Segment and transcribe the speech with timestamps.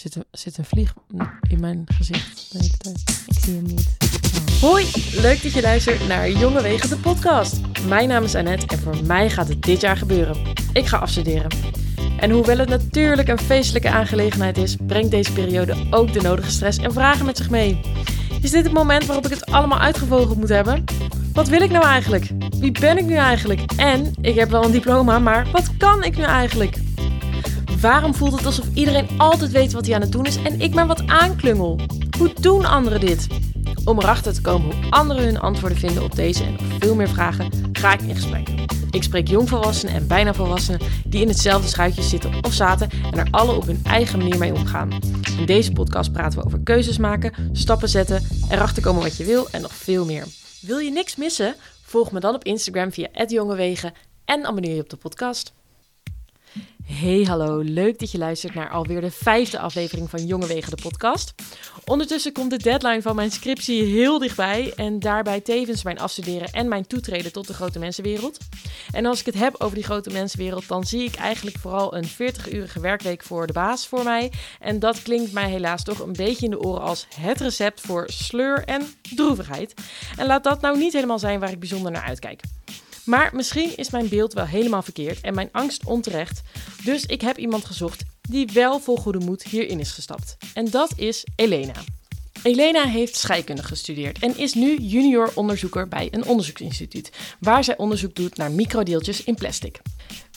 [0.00, 0.94] Zit een, zit een vlieg
[1.48, 3.24] in mijn gezicht de hele tijd.
[3.26, 3.96] Ik zie hem niet.
[4.60, 7.60] Hoi, leuk dat je luistert naar Jonge Wegen de podcast.
[7.88, 10.36] Mijn naam is Annette en voor mij gaat het dit jaar gebeuren.
[10.72, 11.50] Ik ga afstuderen.
[12.18, 16.78] En hoewel het natuurlijk een feestelijke aangelegenheid is, brengt deze periode ook de nodige stress
[16.78, 17.80] en vragen met zich mee.
[18.42, 20.84] Is dit het moment waarop ik het allemaal uitgevogeld moet hebben?
[21.32, 22.30] Wat wil ik nou eigenlijk?
[22.58, 23.60] Wie ben ik nu eigenlijk?
[23.76, 26.76] En ik heb wel een diploma, maar wat kan ik nu eigenlijk?
[27.80, 30.74] Waarom voelt het alsof iedereen altijd weet wat hij aan het doen is en ik
[30.74, 31.80] maar wat aanklungel?
[32.18, 33.26] Hoe doen anderen dit?
[33.84, 37.08] Om erachter te komen hoe anderen hun antwoorden vinden op deze en nog veel meer
[37.08, 38.48] vragen, ga ik in gesprek.
[38.90, 43.28] Ik spreek jongvolwassenen en bijna volwassenen die in hetzelfde schuitje zitten of zaten en er
[43.30, 44.98] alle op hun eigen manier mee omgaan.
[45.38, 49.48] In deze podcast praten we over keuzes maken, stappen zetten, erachter komen wat je wil
[49.50, 50.24] en nog veel meer.
[50.60, 51.54] Wil je niks missen?
[51.82, 53.92] Volg me dan op Instagram via @jongewegen
[54.24, 55.52] en abonneer je op de podcast.
[56.90, 60.82] Hey hallo, leuk dat je luistert naar alweer de vijfde aflevering van Jonge Wegen de
[60.82, 61.34] podcast.
[61.84, 66.68] Ondertussen komt de deadline van mijn scriptie heel dichtbij en daarbij tevens mijn afstuderen en
[66.68, 68.38] mijn toetreden tot de grote mensenwereld.
[68.90, 72.08] En als ik het heb over die grote mensenwereld, dan zie ik eigenlijk vooral een
[72.08, 74.32] 40-urige werkweek voor de baas voor mij.
[74.60, 78.04] En dat klinkt mij helaas toch een beetje in de oren als het recept voor
[78.06, 79.74] sleur en droevigheid.
[80.16, 82.40] En laat dat nou niet helemaal zijn waar ik bijzonder naar uitkijk.
[83.10, 86.42] Maar misschien is mijn beeld wel helemaal verkeerd en mijn angst onterecht.
[86.84, 90.36] Dus ik heb iemand gezocht die wel vol goede moed hierin is gestapt.
[90.54, 91.72] En dat is Elena.
[92.42, 98.14] Elena heeft scheikunde gestudeerd en is nu junior onderzoeker bij een onderzoeksinstituut, waar zij onderzoek
[98.14, 99.80] doet naar microdeeltjes in plastic.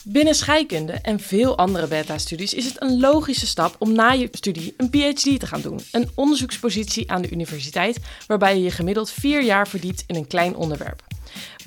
[0.04, 4.74] Binnen scheikunde en veel andere beta-studies is het een logische stap om na je studie
[4.76, 9.42] een PhD te gaan doen, een onderzoekspositie aan de universiteit, waarbij je je gemiddeld vier
[9.42, 11.13] jaar verdiept in een klein onderwerp.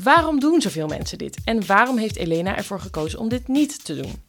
[0.04, 3.96] Waarom doen zoveel mensen dit en waarom heeft Elena ervoor gekozen om dit niet te
[3.96, 4.24] doen?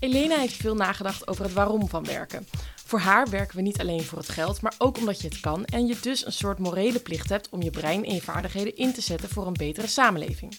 [0.00, 2.46] Elena heeft veel nagedacht over het waarom van werken.
[2.84, 5.64] Voor haar werken we niet alleen voor het geld, maar ook omdat je het kan
[5.64, 8.92] en je dus een soort morele plicht hebt om je brein en je vaardigheden in
[8.92, 10.58] te zetten voor een betere samenleving.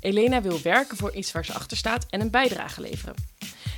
[0.00, 3.14] Elena wil werken voor iets waar ze achter staat en een bijdrage leveren.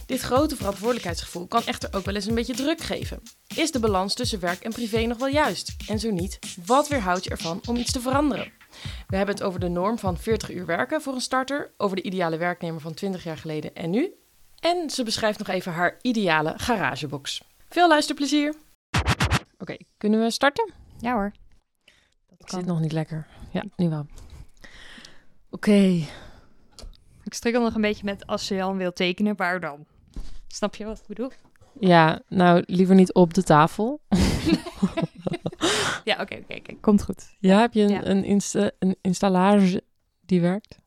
[0.07, 3.23] Dit grote verantwoordelijkheidsgevoel kan echter ook wel eens een beetje druk geven.
[3.55, 5.75] Is de balans tussen werk en privé nog wel juist?
[5.89, 8.60] En zo niet, wat weerhoudt je ervan om iets te veranderen?
[9.07, 12.03] We hebben het over de norm van 40 uur werken voor een starter, over de
[12.03, 14.15] ideale werknemer van 20 jaar geleden en nu.
[14.61, 17.43] En ze beschrijft nog even haar ideale garagebox.
[17.69, 18.55] Veel luisterplezier!
[19.59, 20.73] Oké, kunnen we starten?
[20.99, 21.33] Ja hoor.
[22.39, 23.27] Ik zit nog niet lekker.
[23.51, 24.07] Ja, nu wel.
[25.51, 26.05] Oké.
[27.25, 29.87] Ik strikkel nog een beetje met als je Jan wil tekenen, waar dan?
[30.47, 31.31] Snap je wat ik bedoel?
[31.81, 34.01] Ja, nou liever niet op de tafel.
[36.05, 36.75] ja, oké, oké.
[36.81, 37.37] Komt goed.
[37.39, 38.05] Ja, heb je een, Ja.
[38.07, 39.83] een, insta een installage
[40.27, 40.79] die werkt?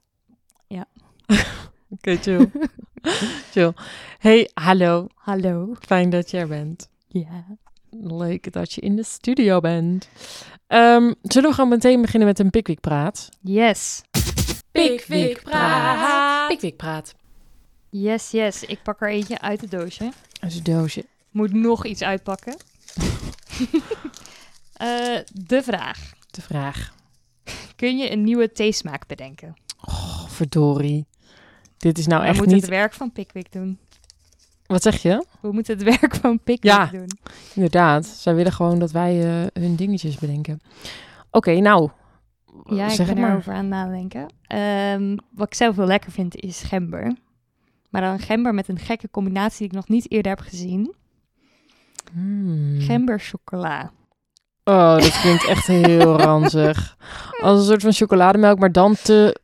[0.67, 0.85] Ja.
[1.89, 2.51] Oké, chill.
[3.51, 3.73] chill.
[4.19, 5.07] Hey, hallo.
[5.15, 5.73] Hallo.
[5.79, 6.89] Fijn dat je er bent.
[7.07, 7.45] Ja.
[7.89, 10.09] Leuk dat je in de studio bent.
[10.67, 13.29] Ehm, zullen we gewoon meteen beginnen met een Pickwick praat?
[13.41, 14.01] Yes.
[14.71, 16.47] Pickwick praat.
[16.47, 17.15] Pickwick praat.
[17.89, 18.63] Yes, yes.
[18.63, 20.09] Ik pak er eentje uit het doosje.
[20.39, 21.05] Uit een doosje.
[21.31, 22.55] Moet nog iets uitpakken.
[24.73, 24.87] Eh,
[25.33, 26.13] de vraag.
[26.31, 26.93] De vraag.
[27.75, 29.53] Kun je een nieuwe theesmaak bedenken?
[29.85, 31.05] Oh, verdorie.
[31.77, 32.65] Dit is nou We echt moeten niet...
[32.65, 33.77] het werk van Pickwick doen.
[34.65, 35.25] Wat zeg je?
[35.41, 36.85] We moeten het werk van Pickwick Ja.
[36.85, 37.09] doen.
[37.53, 38.05] Inderdaad.
[38.05, 40.61] Zij willen gewoon dat wij eh, hun dingetjes bedenken.
[41.31, 41.89] Oké, nou.
[42.65, 43.31] Ja, ik zeg ben het maar.
[43.31, 44.33] erover aan nadenken.
[44.47, 47.15] Ehm, wat ik zelf heel lekker vind is gember.
[47.89, 50.93] Maar dan gember met een gekke combinatie die ik nog niet eerder heb gezien.
[52.13, 52.79] Hmm.
[52.79, 53.91] Gember chocola.
[54.63, 56.95] Oh, dat klinkt echt heel ranzig.
[57.41, 59.39] Als een soort van chocolademelk, maar dan te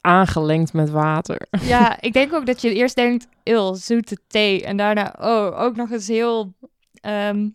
[0.00, 1.46] aangelengd met water.
[1.60, 4.64] Ja, ik denk ook dat je eerst denkt, eeuw, zoete thee.
[4.64, 6.52] En daarna, oh, ook nog eens heel,
[7.00, 7.48] ehm,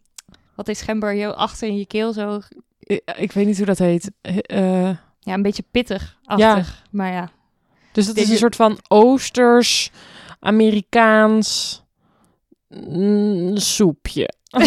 [0.55, 2.39] wat is gember, heel achter in je keel zo.
[2.79, 4.11] Ik, ik weet niet hoe dat heet.
[4.21, 4.89] Eh,
[5.19, 6.83] Ja, een beetje pittig-achtig.
[6.91, 7.29] Maar ja,
[7.91, 9.91] dus dat is een soort van Oosters,
[10.39, 11.83] Amerikaans
[12.89, 14.33] mm, soepje.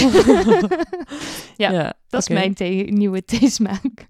[1.57, 2.16] Ja, dat oké.
[2.16, 4.07] is mijn thee, nieuwe theesmaak.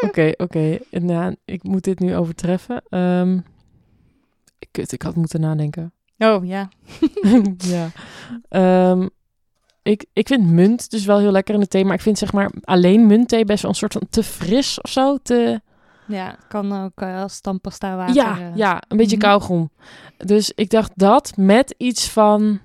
[0.00, 0.78] Oké, oké.
[0.90, 2.82] En ja, ik moet dit nu overtreffen.
[2.88, 3.38] Ehm
[4.70, 5.92] kut, ik had moeten nadenken.
[6.18, 6.68] Oh, ja.
[7.58, 7.90] ja.
[8.48, 9.08] Ehm,
[9.82, 12.32] ik, ik vind munt dus wel heel lekker in de thee, maar ik vind zeg
[12.32, 15.16] maar alleen muntthee best wel een soort van te fris of zo.
[15.22, 15.60] Te,
[16.06, 18.14] Ja, kan ook eh, als tandpasta water.
[18.14, 19.26] ja, eh, ja, een beetje Mhm.
[19.26, 19.70] kauwgom.
[20.16, 22.60] Dus ik dacht dat met iets van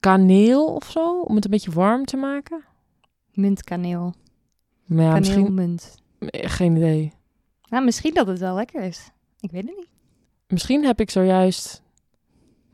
[0.00, 2.64] kaneel of zo, om het een beetje warm te maken.
[3.32, 4.14] Muntkaneel.
[4.84, 5.94] Maar ja, misschien Kaneelmunt.
[6.30, 7.12] geen idee.
[7.68, 9.10] Nou, misschien dat het wel lekker is.
[9.40, 9.88] Ik weet het niet.
[10.48, 11.82] Misschien heb ik zojuist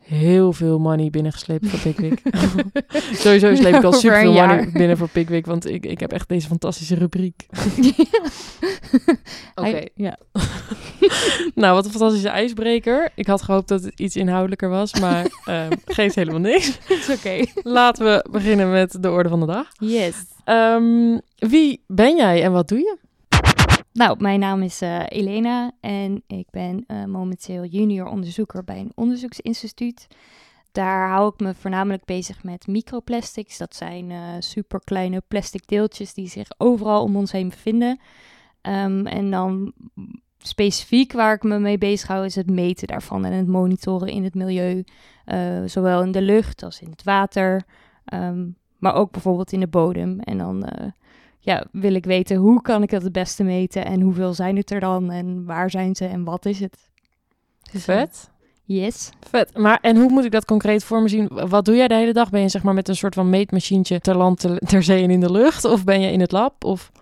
[0.06, 2.22] heel veel money binnengesleept voor Pickwick.
[3.22, 6.28] Sowieso sleep ik al super veel money binnen voor Pickwick, want ik, ik heb echt
[6.28, 7.34] deze fantastische rubriek.
[9.54, 10.18] Oké, Ja.
[11.54, 13.08] nou wat een fantastische ijsbreker.
[13.14, 16.78] Ik had gehoopt dat het iets inhoudelijker was, maar ehm, geeft helemaal niks.
[16.88, 17.40] is oké.
[17.62, 19.66] Laten we beginnen met de orde van de dag.
[19.78, 20.14] Yes.
[20.44, 22.96] Ehm, wie ben jij en wat doe je?
[23.96, 28.93] Nou, mijn naam is eh, Elena en ik ben eh, momenteel junior onderzoeker bij een
[28.94, 30.06] onderzoeksinstituut.
[30.72, 33.58] Daar hou ik me voornamelijk bezig met microplastics.
[33.58, 38.00] Dat zijn eh superkleine plastic deeltjes die zich overal om ons heen bevinden.
[38.60, 39.72] Ehm, en dan
[40.38, 44.25] specifiek waar ik me mee bezig hou is het meten daarvan en het monitoren in
[44.25, 44.84] het milieu.
[45.66, 47.62] zowel in de lucht als in het water,
[48.04, 50.20] ehm, maar ook bijvoorbeeld in de bodem.
[50.20, 50.64] En dan
[51.46, 54.70] ja, wil ik weten hoe kan ik dat het beste meten en hoeveel zijn het
[54.70, 56.88] er dan en waar zijn ze en wat is het.
[57.72, 58.31] Dus, eh, Vet.
[58.64, 59.10] yes.
[59.31, 59.58] Vet.
[59.58, 61.28] Maar en hoe moet ik dat concreet voor me zien?
[61.48, 62.31] Wat doe jij de hele dag?
[62.31, 65.10] Ben je zeg maar met een soort van meetmachientje ter land, ter, ter zee en
[65.10, 65.64] in de lucht?
[65.64, 66.64] Of ben je in het lab?
[66.64, 66.93] Of...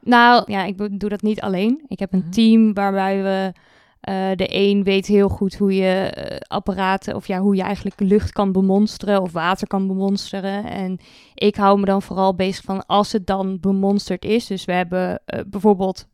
[0.00, 1.84] Nou, ja, ik doe dat niet alleen.
[1.88, 2.30] Ik heb een Mhm.
[2.30, 3.52] team waarbij we
[4.00, 8.00] eh, de een weet heel goed hoe je eh, apparaten of ja, hoe je eigenlijk
[8.00, 10.64] lucht kan bemonsteren of water kan bemonsteren.
[10.64, 10.98] En
[11.34, 14.46] ik hou me dan vooral bezig van als het dan bemonsterd is.
[14.46, 16.06] Dus we hebben eh, bijvoorbeeld,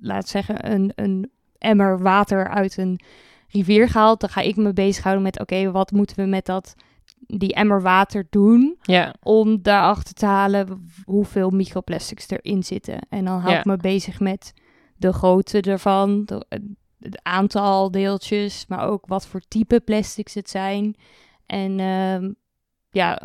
[0.00, 3.00] laat zeggen, een, een emmer water uit een
[3.48, 4.20] rivier gehaald.
[4.20, 6.74] Dan ga ik me bezighouden met oké, wat moeten we met dat
[7.26, 8.76] die emmer water doen?
[8.82, 9.14] Ja.
[9.22, 12.98] om daarachter te halen hoeveel microplastics erin zitten.
[13.08, 13.58] En dan hou Ja.
[13.58, 14.52] ik me bezig met
[14.96, 16.28] de grootte ervan,
[16.98, 20.96] het aantal deeltjes, maar ook wat voor type plastics het zijn.
[21.46, 22.32] En ehm,
[22.90, 23.22] ja,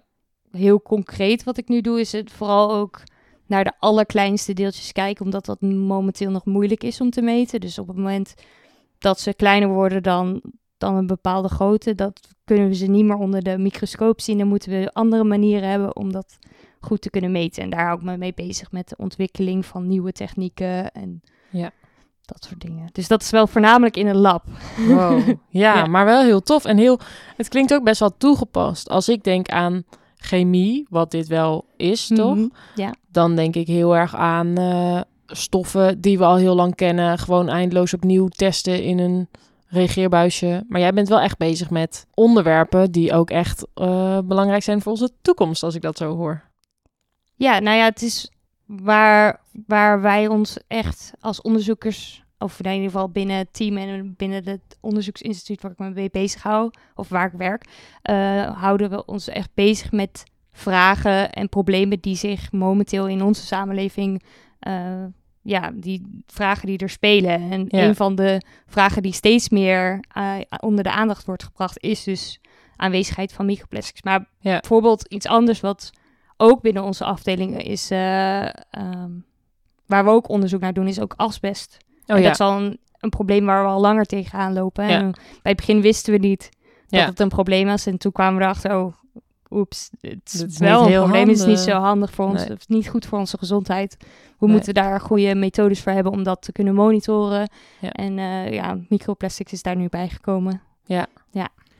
[0.51, 3.03] heel concreet wat ik nu doe, is het vooral ook
[3.45, 7.59] naar de allerkleinste deeltjes kijken, omdat dat momenteel nog moeilijk is om te meten.
[7.59, 8.33] Dus op het moment
[8.97, 10.41] dat ze kleiner worden dan,
[10.77, 14.37] dan een bepaalde grootte, dat kunnen we ze niet meer onder de microscoop zien.
[14.37, 16.37] Dan moeten we andere manieren hebben om dat
[16.79, 17.63] goed te kunnen meten.
[17.63, 21.71] En daar hou ik me mee bezig met de ontwikkeling van nieuwe technieken en Ja.
[22.25, 22.89] dat soort dingen.
[22.91, 24.43] Dus dat is wel voornamelijk in een lab.
[24.87, 25.27] Wow.
[25.49, 25.85] Ja, Ja.
[25.85, 26.65] maar wel heel tof.
[26.65, 26.99] En heel,
[27.37, 28.89] het klinkt ook best wel toegepast.
[28.89, 29.83] Als ik denk aan
[30.17, 32.35] chemie, wat dit wel is, toch?
[32.35, 32.47] Mhm.
[32.75, 32.93] Ja.
[33.11, 37.17] Dan denk ik heel erg aan eh, stoffen die we al heel lang kennen.
[37.17, 39.27] Gewoon eindeloos opnieuw testen in een
[39.67, 40.65] reageerbuisje.
[40.67, 44.91] Maar jij bent wel echt bezig met onderwerpen die ook echt eh, belangrijk zijn voor
[44.91, 46.41] onze toekomst, als ik dat zo hoor.
[47.35, 48.31] Ja, nou ja, het is
[48.65, 54.13] waar, waar wij ons echt als onderzoekers, of in ieder geval binnen het team en
[54.17, 57.65] binnen het onderzoeksinstituut waar ik me mee bezig hou, of waar ik werk,
[58.01, 63.45] eh, houden we ons echt bezig met vragen en problemen die zich momenteel in onze
[63.45, 64.23] samenleving,
[64.59, 65.03] eh,
[65.41, 67.51] ja, die vragen die er spelen.
[67.51, 67.83] En Ja.
[67.87, 72.39] een van de vragen die steeds meer eh, onder de aandacht wordt gebracht, is dus
[72.75, 74.01] aanwezigheid van microplastics.
[74.01, 74.59] Maar Ja.
[74.59, 75.89] bijvoorbeeld iets anders wat
[76.37, 79.11] ook binnen onze afdelingen is, eh, ehm,
[79.89, 81.77] waar we ook onderzoek naar doen, is ook asbest.
[82.07, 82.23] Oh en ja.
[82.23, 84.87] dat is al een, een probleem waar we al langer tegenaan lopen.
[84.87, 84.89] Ja.
[84.99, 86.49] En bij het begin wisten we niet
[86.87, 87.05] dat Ja.
[87.05, 87.85] het een probleem was.
[87.85, 88.93] En toen kwamen we erachter, oh,
[89.49, 91.27] oeps, het is, wel niet een heel probleem.
[91.27, 92.39] Het is niet zo handig voor ons.
[92.39, 92.49] Nee.
[92.49, 93.97] Het is niet goed voor onze gezondheid.
[93.99, 94.55] We Nee.
[94.55, 97.49] moeten daar goede methodes voor hebben om dat te kunnen monitoren.
[97.79, 97.91] Ja.
[97.91, 100.61] En eh, ja, microplastics is daar nu bijgekomen.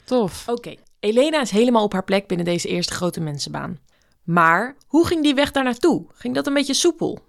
[0.04, 0.48] Tof.
[0.48, 3.80] Oké, Elena is helemaal op haar plek binnen deze eerste grote mensenbaan.
[4.24, 6.06] Maar hoe ging die weg daar naartoe?
[6.14, 7.20] Ging dat een beetje soepel?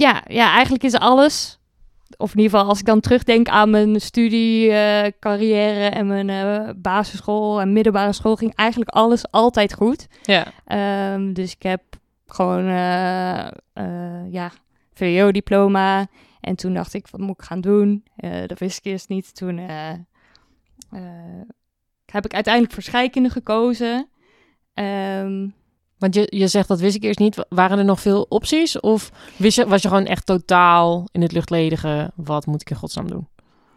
[0.00, 1.58] Ja, ja, eigenlijk is alles.
[2.16, 6.68] Of in ieder geval, als ik dan terugdenk aan mijn studiecarrière carrière en mijn eh,
[6.76, 10.06] basisschool en middelbare school, ging eigenlijk alles altijd goed.
[10.22, 10.52] Ja.
[10.64, 11.82] Ehm, dus ik heb
[12.26, 13.48] gewoon, eh,
[14.30, 14.50] ja,
[14.92, 16.06] VWO-diploma.
[16.40, 18.04] En toen dacht ik, wat moet ik gaan doen?
[18.46, 19.34] Dat wist ik eerst niet.
[19.34, 19.58] Toen
[22.06, 24.08] heb ik uiteindelijk voor scheikunde gekozen.
[24.74, 25.48] Ehm,
[26.00, 27.44] Want je, je zegt dat wist ik eerst niet.
[27.48, 28.80] Waren er nog veel opties?
[28.80, 32.10] Of wist je, was je gewoon echt totaal in het luchtledige?
[32.14, 33.28] Wat moet ik in godsnaam doen?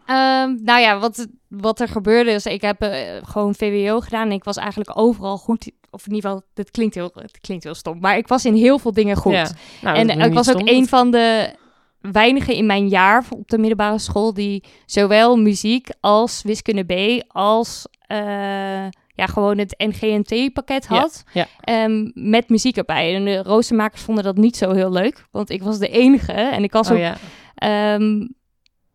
[0.06, 4.32] Ehm, nou ja, wat, wat er gebeurde is, ik heb eh, gewoon VWO gedaan en
[4.32, 5.70] ik was eigenlijk overal goed.
[5.90, 8.54] Of in ieder geval, dit klinkt heel, het klinkt heel stom, maar ik was in
[8.54, 9.32] heel veel dingen goed.
[9.32, 9.48] Ja.
[9.82, 10.68] Nou, en dat ik was ook stom.
[10.68, 11.54] een van de
[12.00, 17.86] weinigen in mijn jaar op de middelbare school die zowel muziek als wiskunde B als
[18.06, 21.24] eh, ja, gewoon het NGNT-pakket had.
[21.32, 21.46] ja.
[21.60, 23.14] Ehm, met muziek erbij.
[23.14, 26.62] En de roostermakers vonden dat niet zo heel leuk, want ik was de enige en
[26.62, 27.16] ik was ook Oh ja.
[27.54, 28.26] Ehm,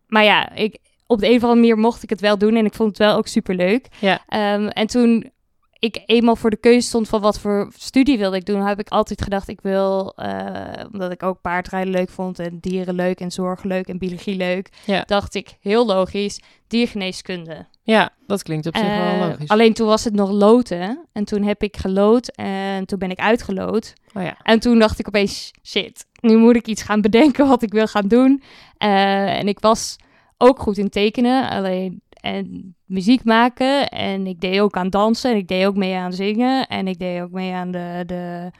[0.06, 2.64] maar ja, ik, op de een of andere manier mocht ik het wel doen en
[2.64, 3.88] ik vond het wel ook super leuk.
[3.98, 4.24] Ja.
[4.68, 5.30] en toen
[5.80, 8.88] ik eenmaal voor de keuze stond van wat voor studie wilde ik doen, heb ik
[8.88, 10.60] altijd gedacht, ik wil, uh,
[10.92, 14.68] omdat ik ook paardrijden leuk vond en dieren leuk en zorg leuk en biologie leuk,
[14.86, 15.02] Ja.
[15.06, 17.66] dacht ik heel logisch, diergeneeskunde.
[17.82, 19.48] Ja, dat klinkt op zich wel Eh, logisch.
[19.48, 23.18] alleen toen was het nog loten en toen heb ik gelood en toen ben ik
[23.18, 23.92] uitgelood.
[24.14, 24.36] Oh ja.
[24.42, 27.86] En toen dacht ik opeens, shit, nu moet ik iets gaan bedenken wat ik wil
[27.86, 28.42] gaan doen.
[28.76, 29.96] Eh, en ik was
[30.38, 33.88] ook goed in tekenen, alleen en muziek maken.
[33.88, 36.66] En ik deed ook aan dansen en ik deed ook mee aan zingen.
[36.66, 38.50] En ik deed ook mee aan de, de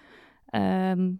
[0.46, 1.10] ehm,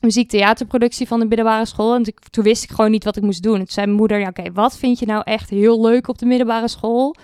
[0.00, 1.94] muziektheaterproductie van de middelbare school.
[1.94, 3.52] En toen, wist ik gewoon niet wat ik moest doen.
[3.52, 6.18] En toen zei mijn moeder, ja, oké, wat vind je nou echt heel leuk op
[6.18, 7.16] de middelbare school?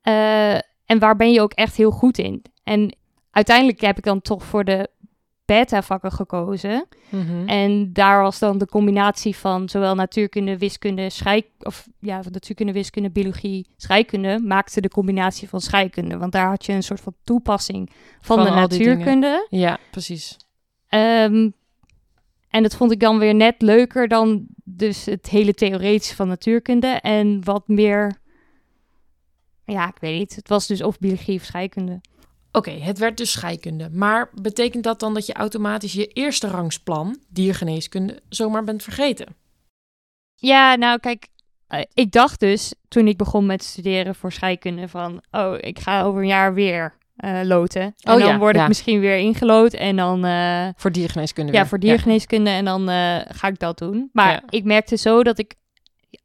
[0.00, 0.54] Eh,
[0.86, 2.44] en waar ben je ook echt heel goed in?
[2.64, 2.96] En
[3.30, 4.88] uiteindelijk heb ik dan toch voor de
[5.44, 6.86] beta-vakken gekozen.
[7.08, 7.48] Mhm.
[7.48, 13.10] En daar was dan de combinatie van zowel natuurkunde, wiskunde, schijk of ja, natuurkunde, wiskunde,
[13.10, 17.90] biologie, scheikunde maakte de combinatie van scheikunde, want daar had je een soort van toepassing
[18.20, 19.46] van, Van de natuurkunde.
[19.50, 20.36] Ja, precies.
[20.88, 21.50] Ehm,
[22.48, 26.86] en dat vond ik dan weer net leuker dan dus het hele theoretische van natuurkunde
[26.86, 28.16] en wat meer,
[29.64, 30.34] ja, ik weet niet.
[30.36, 32.00] Het was dus of biologie of scheikunde.
[32.56, 33.88] Oké, het werd dus scheikunde.
[33.92, 39.26] Maar betekent dat dan dat je automatisch je eerste rangsplan, diergeneeskunde, zomaar bent vergeten?
[40.34, 41.26] Ja, nou kijk,
[41.66, 46.02] eh, ik dacht dus toen ik begon met studeren voor scheikunde van, oh, ik ga
[46.02, 47.82] over een jaar weer eh, loten.
[47.82, 48.68] En Oh dan ja, word ik ja.
[48.68, 51.68] misschien weer ingelood en dan, eh, Voor diergeneeskunde ja, weer.
[51.68, 52.88] voor diergeneeskunde en dan
[53.28, 54.10] ga ik dat doen.
[54.12, 55.54] Maar ik merkte zo dat ik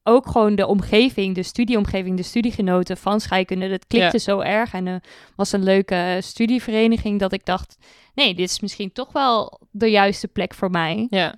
[0.04, 4.88] ook gewoon de omgeving, de studieomgeving, de studiegenoten van scheikunde, dat klikte zo erg en
[4.88, 5.04] er
[5.36, 7.78] was een leuke studievereniging dat ik dacht,
[8.14, 11.08] nee, dit is misschien toch wel de juiste plek voor mij.
[11.10, 11.36] Ja.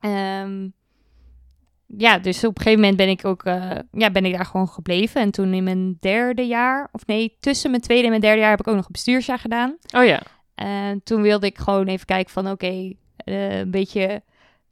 [0.00, 0.68] Ehm,
[1.86, 4.68] ja, dus op een gegeven moment ben ik ook eh, ja, ben ik daar gewoon
[4.68, 5.20] gebleven.
[5.20, 8.50] En toen in mijn derde jaar, of nee, tussen mijn tweede en mijn derde jaar
[8.50, 9.76] heb ik ook nog een bestuursjaar gedaan.
[9.96, 10.22] Oh ja.
[10.54, 14.22] En toen wilde ik gewoon even kijken van oké, eh, een beetje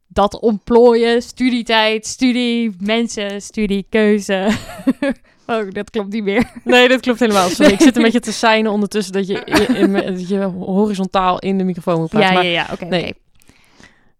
[0.08, 4.48] dat ontplooien, studietijd, studie, mensen, studie, keuze.
[5.46, 6.50] oh, dat klopt niet meer.
[6.64, 7.48] Nee, dat klopt helemaal.
[7.48, 11.38] Sorry, ik zit een beetje te seinen ondertussen dat je, in, in- dat je horizontaal
[11.38, 12.28] in de microfoon moet praten.
[12.28, 13.14] ja, maar ja, ja, oké, nee.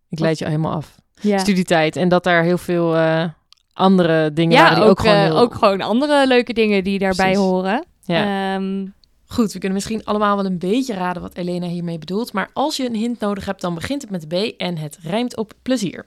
[0.09, 0.95] ik leid je helemaal af.
[1.21, 1.39] Ja.
[1.39, 1.97] Studietijd.
[1.97, 3.25] En dat daar heel veel eh,
[3.73, 5.39] andere dingen waren Ja, die ook, ook, gewoon eh, heel...
[5.39, 7.43] ook gewoon andere leuke dingen die daarbij Precies.
[7.45, 7.85] horen.
[8.05, 8.55] Ja.
[8.55, 8.87] Ehm,
[9.35, 12.33] Goed, we kunnen misschien allemaal wel een beetje raden wat Elena hiermee bedoelt.
[12.33, 14.99] Maar als je een hint nodig hebt, dan begint het met de B en het
[15.03, 16.07] rijmt op plezier.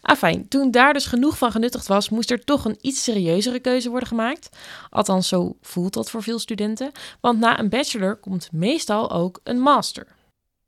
[0.00, 3.90] Afijn, toen daar dus genoeg van genuttigd was, moest er toch een iets serieuzere keuze
[3.90, 4.56] worden gemaakt.
[4.90, 6.92] Althans, zo voelt dat voor veel studenten.
[7.20, 10.06] Want na een bachelor komt meestal ook een master.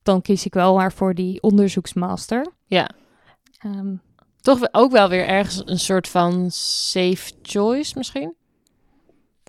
[0.02, 2.46] dan kies ik wel maar voor die onderzoeksmaster.
[2.66, 2.90] Ja,
[3.58, 3.94] Ehm,
[4.40, 8.34] toch ook wel weer ergens een soort van safe choice misschien?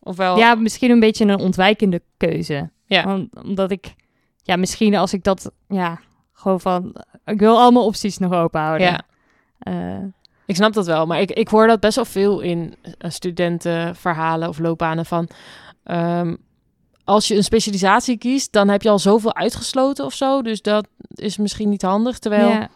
[0.03, 2.69] Ofwel, Ja, misschien een beetje een ontwijkende keuze.
[2.85, 3.19] Ja.
[3.43, 3.93] Omdat ik,
[4.43, 5.99] ja, misschien als ik dat, ja,
[6.33, 8.87] gewoon van, ik wil allemaal opties nog open houden.
[8.87, 9.01] ja,
[9.59, 10.03] Eh,
[10.45, 11.05] ik snap dat wel.
[11.05, 15.27] Maar ik, ik hoor dat best wel veel in eh, studentenverhalen of loopbanen van...
[15.83, 16.35] ehm,
[17.03, 20.41] als je een specialisatie kiest, dan heb je al zoveel uitgesloten of zo.
[20.41, 22.19] Dus dat is misschien niet handig.
[22.19, 22.69] Terwijl, ja.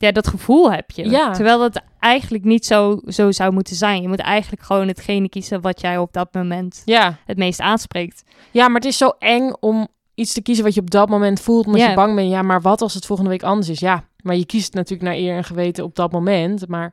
[0.00, 1.10] Ja, dat gevoel heb je.
[1.10, 1.30] Ja.
[1.32, 4.02] Terwijl dat eigenlijk niet zo, zo zou moeten zijn.
[4.02, 8.22] Je moet eigenlijk gewoon hetgene kiezen wat jij op dat moment ja, het meest aanspreekt.
[8.50, 11.40] ja, maar het is zo eng om iets te kiezen wat je op dat moment
[11.40, 11.66] voelt.
[11.66, 11.88] Omdat Ja.
[11.88, 12.30] je bang bent.
[12.30, 13.80] Ja, maar wat als het volgende week anders is?
[13.80, 16.68] Ja, maar je kiest natuurlijk naar eer en geweten op dat moment.
[16.68, 16.92] Maar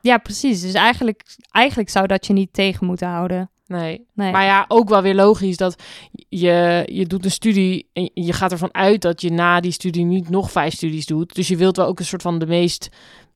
[0.00, 0.60] Ja, precies.
[0.60, 3.50] Dus eigenlijk, eigenlijk zou dat je niet tegen moeten houden.
[3.66, 4.06] Nee.
[4.14, 4.32] Nee.
[4.32, 5.82] Maar ja, ook wel weer logisch dat
[6.28, 10.04] je, je doet een studie en je gaat ervan uit dat je na die studie
[10.04, 11.34] niet nog vijf studies doet.
[11.34, 12.88] Dus je wilt wel ook een soort van de meest,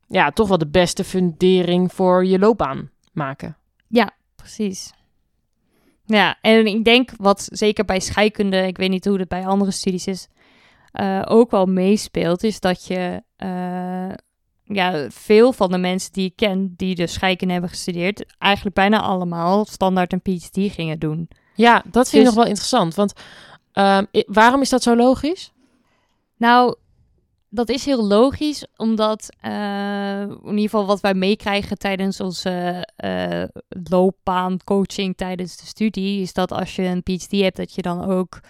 [0.08, 3.56] ja, toch wel de beste fundering voor je loopbaan maken.
[4.36, 4.92] Precies.
[6.04, 9.70] Ja, en ik denk wat zeker bij scheikunde, ik weet niet hoe het bij andere
[9.70, 10.28] studies is,
[10.92, 14.12] eh, ook wel meespeelt, is dat je eh,
[14.68, 19.00] ja, veel van de mensen die ik ken die de scheikunde hebben gestudeerd, eigenlijk bijna
[19.00, 21.28] allemaal standaard een PhD gingen doen.
[21.54, 22.94] Ja, dat vind ik Dus- nog wel interessant.
[22.94, 23.12] Want
[23.72, 25.52] ehm, waarom is dat zo logisch?
[26.36, 26.76] Nou,
[27.48, 33.42] dat is heel logisch, omdat eh, in ieder geval wat wij meekrijgen tijdens onze eh
[33.90, 38.04] loopbaan, coaching tijdens de studie, is dat als je een PhD hebt, dat je dan
[38.04, 38.40] ook,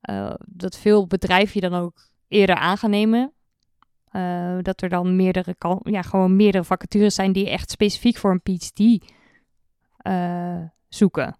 [0.00, 3.32] eh, dat veel bedrijven je dan ook eerder aan gaan nemen.
[4.10, 8.42] Eh, dat er dan meerdere, ja, gewoon meerdere vacatures zijn die echt specifiek voor een
[8.42, 9.04] PhD
[9.96, 11.36] eh, zoeken.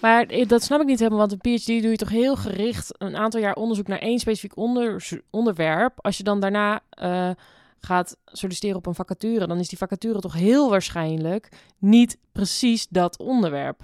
[0.00, 2.94] Maar i- dat snap ik niet helemaal, want een PhD doe je toch heel gericht
[3.02, 5.92] een aantal jaar onderzoek naar één specifiek onder, onderwerp.
[5.96, 7.30] Als je dan daarna eh,
[7.78, 13.18] gaat solliciteren op een vacature, dan is die vacature toch heel waarschijnlijk niet precies dat
[13.18, 13.82] onderwerp.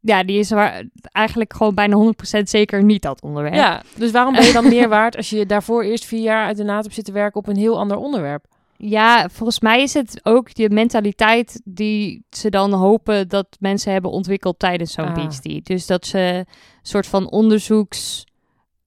[0.00, 3.54] Ja, die is waar, eigenlijk gewoon bijna 100% zeker niet dat onderwerp.
[3.54, 6.56] Ja, dus waarom ben je dan meer waard als je daarvoor eerst vier jaar uit
[6.56, 8.44] de naad hebt zitten werken op een heel ander onderwerp?
[8.76, 14.10] Ja, volgens mij is het ook de mentaliteit die ze dan hopen dat mensen hebben
[14.10, 15.26] ontwikkeld tijdens zo'n Ah.
[15.28, 15.66] PhD.
[15.66, 16.46] Dus dat ze een
[16.82, 18.24] soort van onderzoeks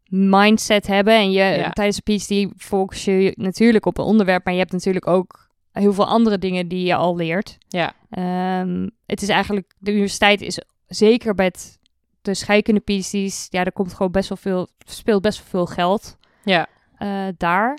[0.09, 1.13] mindset hebben.
[1.13, 1.69] En je Ja.
[1.69, 5.93] tijdens een PhD focus je natuurlijk op een onderwerp, maar je hebt natuurlijk ook heel
[5.93, 7.57] veel andere dingen die je al leert.
[7.67, 7.93] Ja.
[8.09, 10.59] Ehm, het is eigenlijk, de universiteit is
[10.95, 11.79] zeker met
[12.21, 16.17] de scheikunde PhD's, ja, er komt gewoon best wel veel, speelt best wel veel geld
[16.43, 16.67] Ja.
[16.97, 17.77] eh, daar.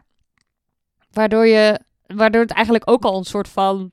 [1.10, 3.92] Waardoor, je, waardoor het eigenlijk ook al een soort van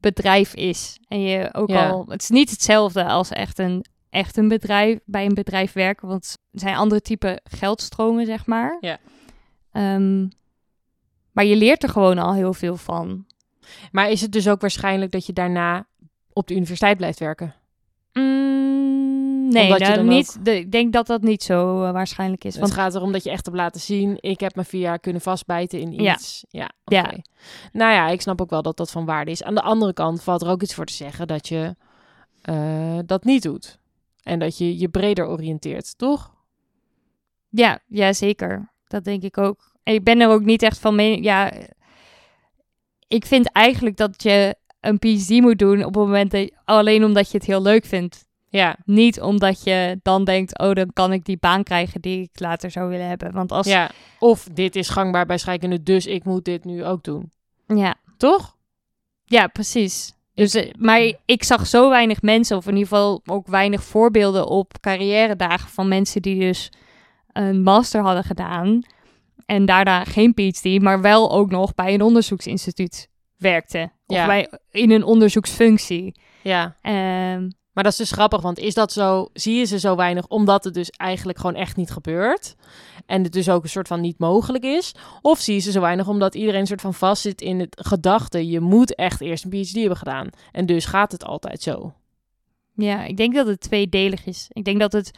[0.00, 0.98] bedrijf is.
[1.08, 1.88] En je ook Ja.
[1.88, 6.08] al, het is niet hetzelfde als echt een, echt een bedrijf, bij een bedrijf werken,
[6.08, 8.76] want er zijn andere type geldstromen, zeg maar.
[8.80, 8.98] Ja.
[9.72, 10.28] Ehm,
[11.32, 13.26] maar je leert er gewoon al heel veel van.
[13.90, 15.86] Maar is het dus ook waarschijnlijk dat je daarna
[16.32, 17.54] op de universiteit blijft werken?
[19.52, 22.44] Nee, Omdat je nou, dan niet, de, ik denk dat dat niet zo eh, waarschijnlijk
[22.44, 22.52] is.
[22.52, 24.98] Het Want gaat erom dat je echt hebt laten zien, ik heb me vier jaar
[24.98, 26.44] kunnen vastbijten in iets.
[26.48, 26.70] Ja.
[26.84, 27.14] Ja.
[27.72, 29.42] Nou ja, ik snap ook wel dat dat van waarde is.
[29.42, 31.76] Aan de andere kant valt er ook iets voor te zeggen dat je
[32.42, 33.78] eh, dat niet doet.
[34.22, 36.34] En dat je je breder oriënteert, toch?
[37.48, 38.70] Ja, ja, zeker.
[38.86, 39.72] Dat denk ik ook.
[39.82, 41.24] En ik ben er ook niet echt van mening.
[41.24, 41.52] Ja,
[43.08, 47.30] ik vind eigenlijk dat je een PhD moet doen op het moment dat alleen omdat
[47.30, 48.26] je het heel leuk vindt.
[48.52, 52.40] Ja, Niet omdat je dan denkt, oh, dan kan ik die baan krijgen die ik
[52.40, 53.32] later zou willen hebben.
[53.32, 53.90] Want als, ja.
[54.18, 57.32] Of dit is gangbaar bij scheikunde, dus ik moet dit nu ook doen.
[57.66, 58.56] ja, Toch?
[59.24, 60.12] ja precies.
[60.34, 64.46] Dus, eh, maar ik zag zo weinig mensen, of in ieder geval ook weinig voorbeelden
[64.46, 66.70] op carrière-dagen van mensen die dus
[67.32, 68.82] een master hadden gedaan
[69.46, 73.90] en daarna geen PhD, maar wel ook nog bij een onderzoeksinstituut werkte.
[74.06, 74.26] Of Ja.
[74.26, 76.14] bij, in een onderzoeksfunctie.
[76.42, 76.76] Ja.
[76.80, 80.26] Ehm, Maar dat is dus grappig, want is dat zo, zie je ze zo weinig
[80.26, 82.54] omdat het dus eigenlijk gewoon echt niet gebeurt?
[83.06, 84.94] En het dus ook een soort van niet mogelijk is?
[85.20, 88.46] Of zie je ze zo weinig omdat iedereen een soort van vastzit in het gedachte,
[88.46, 90.28] je moet echt eerst een PhD hebben gedaan.
[90.52, 91.92] En dus gaat het altijd zo.
[92.74, 94.46] ja, ik denk dat het tweedelig is.
[94.52, 95.10] Ik denk dat het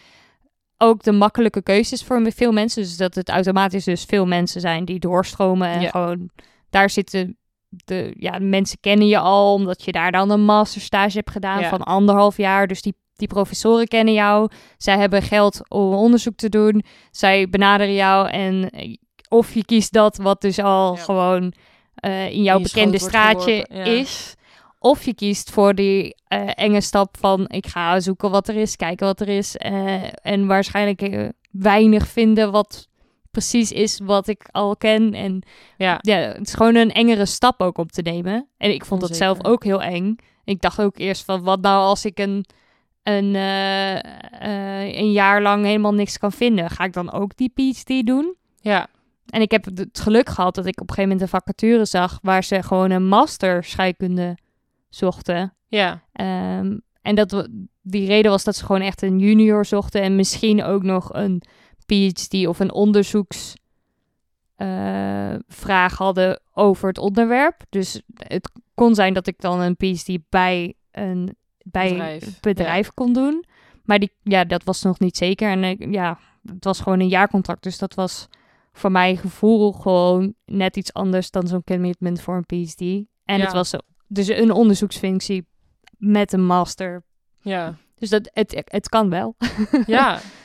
[0.78, 2.82] ook de makkelijke keuze is voor veel mensen.
[2.82, 5.90] Dus dat het automatisch dus veel mensen zijn die doorstromen en Ja.
[5.90, 6.30] gewoon
[6.71, 7.36] daar zitten
[7.84, 11.69] de ja, mensen kennen je al omdat je daar dan een masterstage hebt gedaan Ja.
[11.69, 12.67] van anderhalf jaar.
[12.67, 14.50] Dus die, die professoren kennen jou.
[14.76, 16.82] Zij hebben geld om onderzoek te doen.
[17.10, 18.71] Zij benaderen jou en
[19.28, 21.02] of je kiest dat wat dus al Ja.
[21.02, 21.52] gewoon
[21.95, 23.82] eh, in jouw In bekende straatje ja.
[23.84, 24.34] is.
[24.78, 28.76] Of je kiest voor die eh, enge stap van ik ga zoeken wat er is,
[28.76, 29.56] kijken wat er is.
[29.56, 32.89] eh, en waarschijnlijk weinig vinden wat
[33.34, 35.14] precies is wat ik al ken.
[35.14, 35.42] En
[35.76, 38.49] Ja, ja, het is gewoon een engere stap ook om te nemen.
[38.56, 40.16] En ik vond dat zelf ook heel eng.
[40.44, 42.44] Ik dacht ook eerst van, wat nou als ik een,
[43.02, 46.70] een, eh, eh, een jaar lang helemaal niks kan vinden?
[46.70, 48.34] Ga ik dan ook die PhD doen?
[48.60, 48.86] ja,
[49.26, 52.18] En ik heb het geluk gehad dat ik op een gegeven moment een vacature zag...
[52.23, 54.38] waar ze gewoon een master scheikunde
[54.88, 55.54] zochten.
[55.68, 57.49] ja, Ehm, en dat,
[57.82, 60.02] die reden was dat ze gewoon echt een junior zochten...
[60.02, 61.42] en misschien ook nog een
[62.13, 63.54] PhD of een onderzoeks
[64.57, 65.35] eh,
[65.97, 67.61] hadden over het onderwerp.
[67.69, 73.45] Dus het kon zijn dat ik dan een PhD bij een bij Bedrijf, kon doen.
[73.85, 75.50] Maar die, ja, dat was nog niet zeker.
[75.50, 77.63] En ja, het was gewoon een jaarcontract.
[77.63, 78.28] Dus dat was
[78.73, 82.80] voor mijn gevoel gewoon net iets anders dan zo'n commitment voor een PhD.
[83.25, 83.45] En Ja.
[83.45, 83.75] het was
[84.07, 85.47] dus een onderzoeksfunctie
[85.99, 87.02] met een master.
[87.41, 87.75] ja.
[87.95, 89.37] Dus dat, het, het kan wel.
[89.87, 90.21] Ja.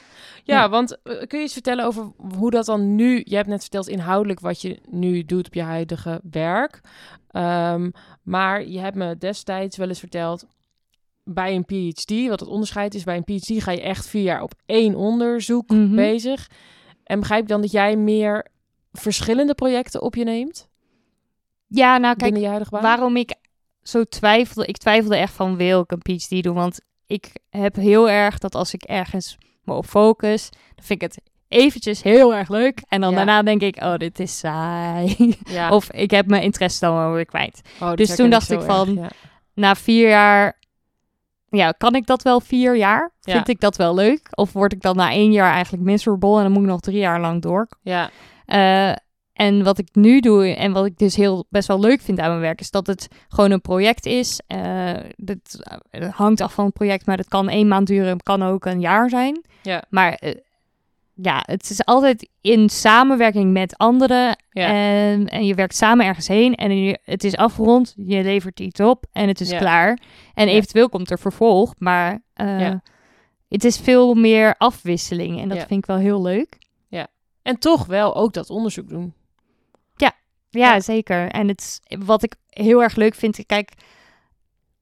[0.49, 3.21] Ja, want eh, kun je iets vertellen over hoe dat dan nu...
[3.25, 6.81] Je hebt net verteld inhoudelijk wat je nu doet op je huidige werk.
[7.27, 7.89] Ehm,
[8.23, 10.45] maar je hebt me destijds wel eens verteld...
[11.23, 14.41] Bij een PhD, wat het onderscheid is, bij een PhD ga je echt vier jaar
[14.41, 15.95] op één onderzoek Mhm.
[15.95, 16.49] bezig.
[17.03, 18.45] En begrijp ik dan dat jij meer
[18.91, 20.69] verschillende projecten op je neemt
[21.67, 23.35] Ja, nou kijk, je waarom ik
[23.81, 24.67] zo twijfelde.
[24.67, 26.55] Ik twijfelde echt van wil ik een PhD doen.
[26.55, 29.37] Want ik heb heel erg dat als ik ergens
[29.69, 32.81] me op focus, dan vind ik het eventjes heel erg leuk.
[32.87, 33.15] En dan Ja.
[33.15, 35.37] daarna denk ik, oh, dit is saai.
[35.43, 35.69] Ja.
[35.75, 37.61] of ik heb mijn interesse dan wel weer kwijt.
[37.81, 39.09] Oh, dus toen dacht ik van, erg, ja.
[39.53, 40.57] Na vier jaar,
[41.49, 43.11] ja, kan ik dat wel vier jaar?
[43.19, 43.33] Ja.
[43.33, 44.27] Vind ik dat wel leuk?
[44.31, 46.97] Of word ik dan na één jaar eigenlijk miserable en dan moet ik nog drie
[46.99, 47.67] jaar lang door?
[47.81, 48.09] Ja,
[48.45, 48.91] Eh,
[49.39, 52.29] en wat ik nu doe en wat ik dus heel best wel leuk vind aan
[52.29, 54.41] mijn werk, is dat het gewoon een project is.
[54.47, 54.93] Eh
[55.25, 58.43] het, eh, hangt af van het project, maar het kan één maand duren, het kan
[58.43, 59.41] ook een jaar zijn.
[59.61, 60.35] ja, Maar eh,
[61.13, 64.37] ja, het is altijd in samenwerking met anderen.
[64.49, 64.67] Ja.
[64.67, 68.79] En, en je werkt samen ergens heen en je, het is afgerond, je levert iets
[68.79, 69.57] op en het is Ja.
[69.57, 69.99] klaar.
[70.33, 70.53] En Ja.
[70.53, 72.81] eventueel komt er vervolg, maar Ja.
[73.49, 75.41] het is veel meer afwisseling.
[75.41, 75.65] En dat Ja.
[75.65, 76.57] vind ik wel heel leuk.
[77.41, 79.13] En toch wel ook dat onderzoek doen.
[80.49, 80.79] Ja, Ja.
[80.79, 81.29] zeker.
[81.29, 83.71] En het, wat ik heel erg leuk vind, kijk,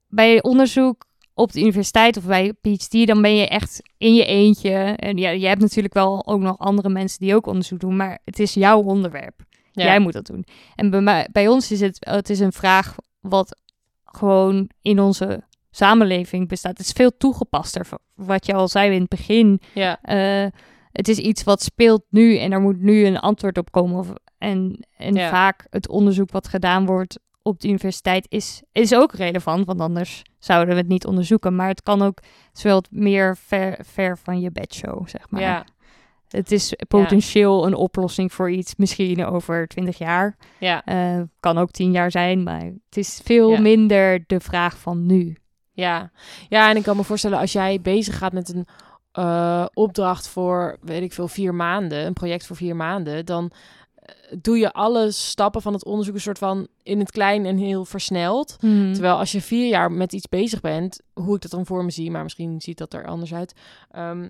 [0.08, 1.04] bij onderzoek
[1.34, 4.72] op de universiteit of bij PhD, dan ben je echt in je eentje.
[4.96, 8.18] En ja, je hebt natuurlijk wel ook nog andere mensen die ook onderzoek doen, maar
[8.24, 9.40] het is jouw onderwerp.
[9.72, 9.84] Ja.
[9.84, 10.44] Jij moet dat doen.
[10.74, 13.60] En bij, mij, bij ons is het, het is een vraag wat
[14.04, 16.78] gewoon in onze samenleving bestaat.
[16.78, 17.86] Het is veel toegepaster.
[18.14, 19.60] Wat je al zei in het begin.
[19.74, 20.46] Ja, Eh,
[20.92, 23.98] het is iets wat speelt nu en er moet nu een antwoord op komen.
[23.98, 25.30] Of, en en Ja.
[25.30, 30.22] vaak het onderzoek wat gedaan wordt op de universiteit is, is ook relevant, want anders
[30.38, 31.56] zouden we het niet onderzoeken.
[31.56, 35.30] Maar het kan ook, het is wel wat meer ver, ver van je bedshow, zeg
[35.30, 35.40] maar.
[35.40, 35.64] ja,
[36.28, 40.36] Het is potentieel een oplossing voor iets, misschien over twintig jaar.
[40.58, 43.60] ja, Eh, kan ook tien jaar zijn, maar het is veel Ja.
[43.60, 45.36] minder de vraag van nu.
[45.72, 46.10] ja.
[46.48, 48.66] Ja, en ik kan me voorstellen als jij bezig gaat met een
[49.12, 53.50] eh, opdracht voor, weet ik veel, vier maanden, een project voor vier maanden, dan
[54.42, 57.84] doe je alle stappen van het onderzoek een soort van in het klein en heel
[57.84, 58.56] versneld.
[58.60, 58.92] Hmm.
[58.92, 61.90] Terwijl als je vier jaar met iets bezig bent, hoe ik dat dan voor me
[61.90, 63.52] zie, maar misschien ziet dat er anders uit.
[63.90, 64.28] ehm,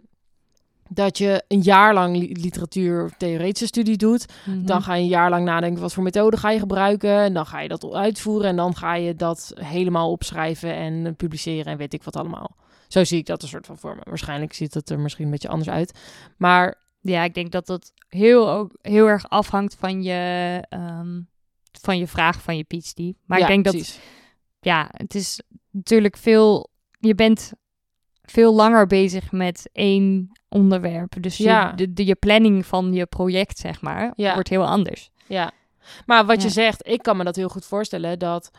[0.91, 4.27] dat je een jaar lang li- literatuur of theoretische studie doet.
[4.47, 4.65] Mhm.
[4.65, 7.19] Dan ga je een jaar lang nadenken wat voor methode ga je gebruiken.
[7.19, 8.49] En dan ga je dat uitvoeren.
[8.49, 12.57] En dan ga je dat helemaal opschrijven en publiceren en weet ik wat allemaal.
[12.89, 14.01] Zo zie ik dat een soort van voor me.
[14.05, 15.99] Waarschijnlijk ziet het er misschien een beetje anders uit.
[16.37, 21.21] Maar Ja, ik denk dat dat heel, ook, heel erg afhangt van je, ehm,
[21.81, 22.99] van je vraag van je PhD.
[23.27, 24.01] Maar ja, ik denk dat,
[24.61, 27.53] ja, het is natuurlijk veel, je bent
[28.23, 31.23] veel langer bezig met één onderwerp.
[31.23, 31.69] Dus Ja.
[31.71, 34.35] je, de, de, je planning van je project, zeg maar, Ja.
[34.35, 35.11] wordt heel anders.
[35.27, 35.51] Ja,
[36.07, 38.51] maar wat je zegt, ik kan me dat heel goed voorstellen dat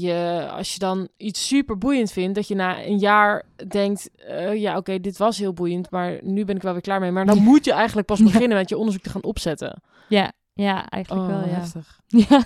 [0.00, 4.54] je, als je dan iets super boeiend vindt, dat je na een jaar denkt, eh,
[4.60, 7.10] ja oké, dit was heel boeiend, maar nu ben ik wel weer klaar mee.
[7.10, 8.24] Maar dan moet je eigenlijk pas Ja.
[8.24, 9.82] beginnen met je onderzoek te gaan opzetten.
[10.08, 11.54] Ja, ja eigenlijk Oh, wel, ja.
[11.54, 12.00] heftig.
[12.28, 12.42] ja.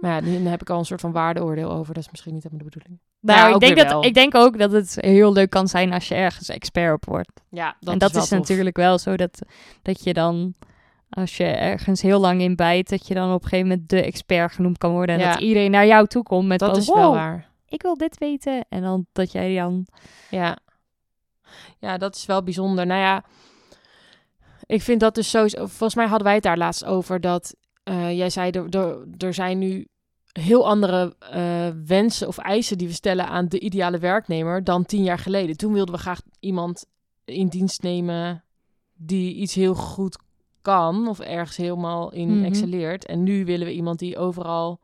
[0.00, 2.42] Maar ja, nu heb ik al een soort van waardeoordeel over, dat is misschien niet
[2.42, 3.00] helemaal de bedoeling.
[3.20, 4.04] Nou, Ja, ik, denk dat, wel.
[4.04, 7.30] ik denk ook dat het heel leuk kan zijn als je ergens expert op wordt.
[7.50, 8.38] Ja, dat en dat is, wel is, tof.
[8.38, 9.38] natuurlijk wel zo dat,
[9.82, 10.54] dat je dan,
[11.10, 14.02] als je ergens heel lang in bijt, dat je dan op een gegeven moment de
[14.02, 15.14] expert genoemd kan worden.
[15.14, 15.32] En Ja.
[15.32, 17.50] dat iedereen naar jou toe komt met Dat van, is wel "Wow, waar.
[17.68, 18.64] ik wil dit weten.
[18.68, 19.86] En dan dat jij dan...
[20.30, 20.58] Ja.
[21.78, 22.86] ja, dat is wel bijzonder.
[22.86, 23.24] Nou ja,
[24.66, 25.58] ik vind dat dus sowieso...
[25.66, 29.34] Volgens mij hadden wij het daar laatst over dat eh, jij zei, er, er, er
[29.34, 29.86] zijn nu
[30.32, 35.02] heel andere eh, wensen of eisen die we stellen aan de ideale werknemer dan tien
[35.02, 35.56] jaar geleden.
[35.56, 36.84] Toen wilden we graag iemand
[37.24, 38.44] in dienst nemen
[38.94, 40.18] die iets heel goed
[40.62, 42.44] kan of ergens helemaal in Mhm.
[42.44, 43.06] excelleert.
[43.06, 44.80] En nu willen we iemand die overal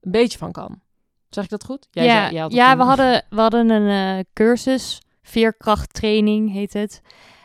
[0.00, 0.80] een beetje van kan.
[1.28, 1.86] Zeg ik dat goed?
[1.90, 6.52] Jij ja, zei- jij had het ja we, hadden, we hadden een eh, cursus, veerkrachttraining
[6.52, 7.02] heet het.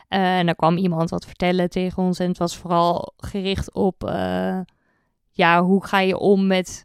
[0.07, 2.19] Eh, en daar kwam iemand wat vertellen tegen ons.
[2.19, 4.59] En het was vooral gericht op, eh,
[5.31, 6.81] ja, hoe ga je om met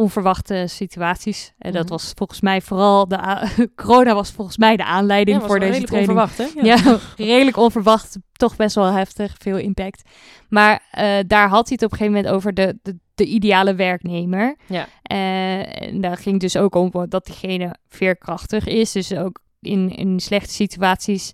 [0.00, 1.52] onverwachte situaties.
[1.58, 1.92] En dat Mhm.
[1.92, 3.18] was volgens mij vooral, de
[3.76, 6.18] corona was volgens mij de aanleiding Ja, voor deze redelijk training.
[6.20, 6.60] onverwacht, hè?
[6.62, 6.98] Ja,
[7.34, 8.18] redelijk onverwacht.
[8.32, 10.02] Toch best wel heftig, veel impact.
[10.48, 13.74] Maar eh, daar had hij het op een gegeven moment over de, de, de ideale
[13.74, 14.56] werknemer.
[14.66, 14.86] Ja.
[15.02, 18.92] Eh, en daar ging dus ook om dat diegene veerkrachtig is.
[18.92, 21.32] Dus ook in, in slechte situaties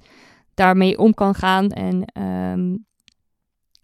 [0.55, 1.71] daarmee om kan gaan.
[1.71, 2.75] En ehm,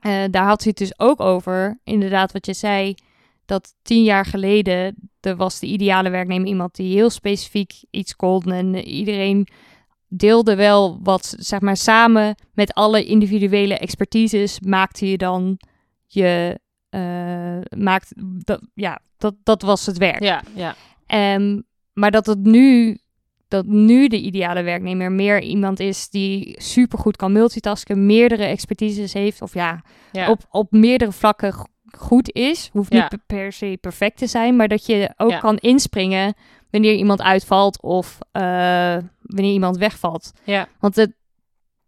[0.00, 2.94] eh, daar had hij het dus ook over, inderdaad wat je zei,
[3.44, 8.42] dat tien jaar geleden er was de ideale werknemer iemand die heel specifiek iets kon
[8.42, 9.48] en iedereen
[10.08, 15.58] deelde wel wat, zeg maar, samen met alle individuele expertises maakte je dan
[16.06, 18.12] je, eh, maakt,
[18.44, 20.22] dat, ja, dat, dat was het werk.
[20.22, 20.74] Ja, ja.
[21.06, 21.60] Ehm,
[21.92, 22.98] maar dat het nu,
[23.48, 29.42] dat nu de ideale werknemer meer iemand is die supergoed kan multitasken, meerdere expertises heeft,
[29.42, 30.30] of ja, ja.
[30.30, 31.54] op, op meerdere vlakken
[31.98, 32.70] goed is.
[32.72, 35.38] Hoeft niet per- per se perfect te zijn, maar dat je ook Ja.
[35.38, 36.34] kan inspringen
[36.70, 38.42] wanneer iemand uitvalt of eh,
[39.22, 40.32] wanneer iemand wegvalt.
[40.44, 40.68] Ja.
[40.80, 41.12] Want het,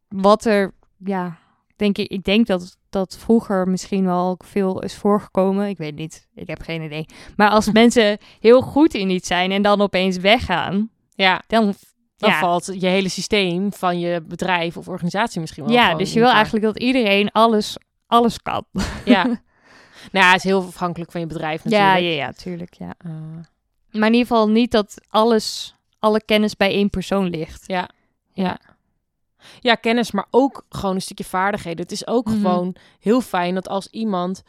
[0.08, 0.72] wat er,
[1.04, 1.36] ja,
[1.76, 5.68] denk ik, ik denk dat dat vroeger misschien wel veel is voorgekomen.
[5.68, 7.06] Ik weet niet, ik heb geen idee.
[7.36, 11.42] Maar als mensen heel goed in iets zijn en dan opeens weggaan, ja.
[11.46, 11.74] dan,
[12.16, 15.72] Dan ja, valt je hele systeem van je bedrijf of organisatie misschien wel.
[15.72, 18.64] ja, dus je wil eigenlijk dat iedereen alles, alles kan.
[19.04, 19.26] Ja.
[20.14, 21.90] nou ja, het is heel afhankelijk van je bedrijf natuurlijk.
[21.90, 22.94] Ja, ja, ja, tuurlijk, ja.
[22.98, 23.10] Eh,
[23.90, 27.64] Maar in ieder geval niet dat alles, alle kennis bij één persoon ligt.
[27.66, 27.88] ja,
[28.32, 28.58] ja.
[29.60, 31.82] Ja, kennis, maar ook gewoon een stukje vaardigheden.
[31.82, 32.34] Het is ook Mhm.
[32.36, 34.42] gewoon heel fijn dat als iemand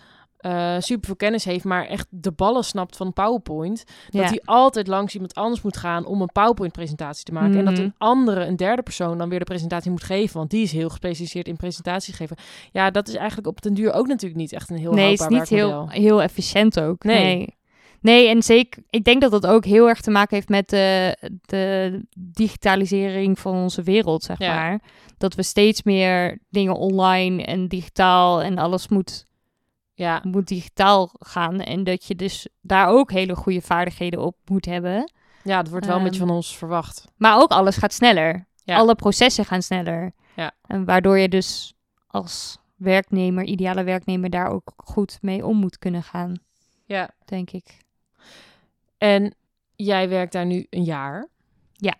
[0.46, 4.88] eh super veel kennis heeft, maar echt de ballen snapt van PowerPoint, dat hij altijd
[4.88, 7.58] langs iemand anders moet gaan om een PowerPoint-presentatie te maken.
[7.58, 7.84] En dat Mhm.
[7.84, 10.90] een andere, een derde persoon dan weer de presentatie moet geven, want die is heel
[10.90, 12.38] gespecialiseerd in presentaties geven.
[12.72, 15.20] Ja, dat is eigenlijk op den duur ook natuurlijk niet echt een heel nee, het
[15.20, 17.04] is niet heel, heel efficiënt ook.
[17.04, 17.24] Nee.
[17.36, 17.56] Nee.
[18.02, 18.28] nee.
[18.30, 22.02] en zeker, ik denk dat dat ook heel erg te maken heeft met de, de
[22.18, 24.56] digitalisering van onze wereld, zeg Ja.
[24.56, 24.82] maar.
[25.18, 29.25] Dat we steeds meer dingen online en digitaal en alles moet,
[29.98, 31.60] Ja, moet digitaal gaan.
[31.60, 35.12] En dat je dus daar ook hele goede vaardigheden op moet hebben.
[35.44, 37.06] ja, dat wordt wel een beetje Ehm, van ons verwacht.
[37.18, 38.48] Maar ook alles gaat sneller.
[38.64, 38.78] Ja.
[38.78, 40.12] Alle processen gaan sneller.
[40.36, 40.52] Ja.
[40.68, 41.74] En waardoor je dus
[42.08, 46.34] als werknemer, ideale werknemer, daar ook goed mee om moet kunnen gaan,
[46.86, 47.10] Ja.
[47.26, 47.78] denk ik.
[48.98, 49.36] En
[49.76, 51.28] jij werkt daar nu een jaar.
[51.74, 51.96] Ja.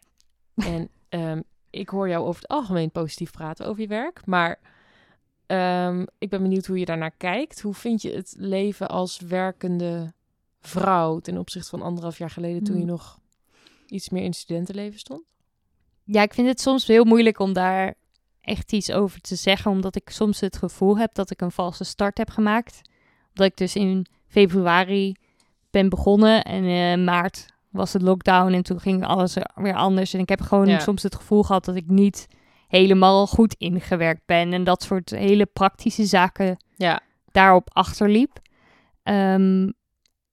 [0.56, 4.26] En ehm, ik hoor jou over het algemeen positief praten over je werk.
[4.26, 4.60] Maar
[5.48, 7.62] ehm, ik ben benieuwd hoe je daarnaar kijkt.
[7.62, 10.14] Hoe vind je het leven als werkende
[10.62, 12.90] vrouw ten opzichte van anderhalf jaar geleden toen je Hmm.
[12.92, 13.20] nog
[13.88, 15.24] iets meer in studentenleven stond?
[16.04, 17.94] Ja, ik vind het soms heel moeilijk om daar
[18.42, 21.84] echt iets over te zeggen, omdat ik soms het gevoel heb dat ik een valse
[21.84, 22.82] start heb gemaakt.
[23.34, 25.16] Dat ik dus in februari
[25.70, 30.14] ben begonnen en in maart was het lockdown en toen ging alles weer anders.
[30.14, 30.80] En ik heb gewoon Ja.
[30.80, 32.28] soms het gevoel gehad dat ik niet
[32.68, 37.00] helemaal goed ingewerkt ben en dat soort hele praktische zaken Ja.
[37.32, 38.40] daarop achterliep.
[39.04, 39.70] Ehm,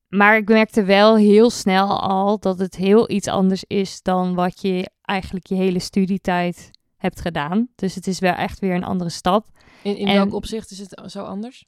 [0.08, 4.60] maar ik merkte wel heel snel al dat het heel iets anders is dan wat
[4.60, 7.68] je eigenlijk je hele studietijd hebt gedaan.
[7.74, 9.46] Dus het is wel echt weer een andere stap.
[9.82, 11.64] In, in En- welk opzicht is het zo anders?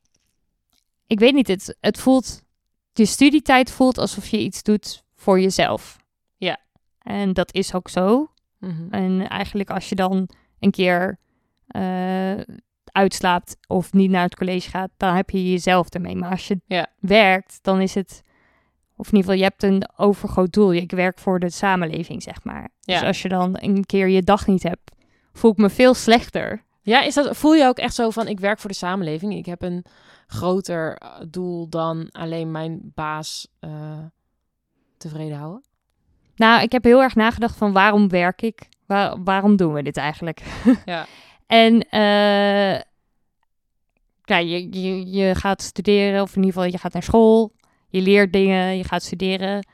[1.06, 2.42] Ik weet niet, het, het voelt,
[2.92, 5.96] je studietijd voelt alsof je iets doet voor jezelf.
[6.36, 6.58] Ja.
[6.98, 8.30] En dat is ook zo.
[8.58, 8.88] Mhm.
[8.90, 10.28] En eigenlijk als je dan
[10.64, 11.18] een keer
[11.66, 12.40] eh,
[12.84, 16.16] uitslaapt of niet naar het college gaat, dan heb je jezelf ermee.
[16.16, 16.86] Maar als je Ja.
[17.00, 18.22] werkt, dan is het,
[18.96, 20.72] of in ieder geval, je hebt een overgroot doel.
[20.72, 22.68] Ik werk voor de samenleving, zeg maar.
[22.80, 22.98] Ja.
[22.98, 24.90] Dus als je dan een keer je dag niet hebt,
[25.32, 26.62] voel ik me veel slechter.
[26.82, 29.34] Ja, is dat, voel je ook echt zo van, ik werk voor de samenleving.
[29.34, 29.84] Ik heb een
[30.26, 33.98] groter eh, doel dan alleen mijn baas eh,
[34.96, 35.62] tevreden houden?
[36.36, 38.68] Nou, ik heb heel erg nagedacht van waarom werk ik?
[38.86, 40.42] Waar, waarom doen we dit eigenlijk?
[40.84, 41.06] Ja.
[41.46, 42.80] En eh,
[44.24, 47.52] ja, je, je, je gaat studeren, of in ieder geval je gaat naar school.
[47.88, 49.66] Je leert dingen, je gaat studeren.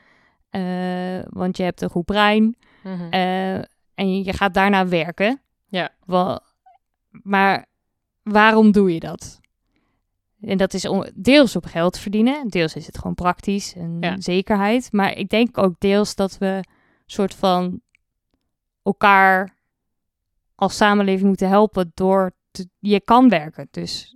[0.49, 2.55] eh, want je hebt een goed brein.
[2.83, 3.07] Mhm.
[3.11, 3.55] eh,
[3.95, 5.41] en je gaat daarna werken.
[5.67, 5.89] Ja.
[6.05, 6.39] Wel,
[7.09, 7.65] maar
[8.23, 9.39] waarom doe je dat?
[10.41, 12.47] En dat is om, deels op geld verdienen.
[12.47, 14.15] Deels is het gewoon praktisch en Ja.
[14.19, 14.91] zekerheid.
[14.91, 16.63] Maar ik denk ook deels dat we
[17.05, 17.81] soort van
[18.83, 19.57] elkaar
[20.55, 23.67] als samenleving moeten helpen door te, je kan werken.
[23.71, 24.15] Dus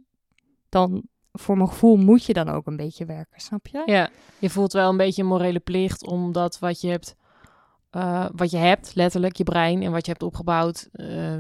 [0.70, 3.84] dan voor mijn gevoel moet je dan ook een beetje werken, snap je?
[3.86, 7.16] Ja, je voelt wel een beetje een morele plicht omdat wat je hebt,
[7.90, 11.36] eh, wat je hebt, letterlijk je brein en wat je hebt opgebouwd, eh,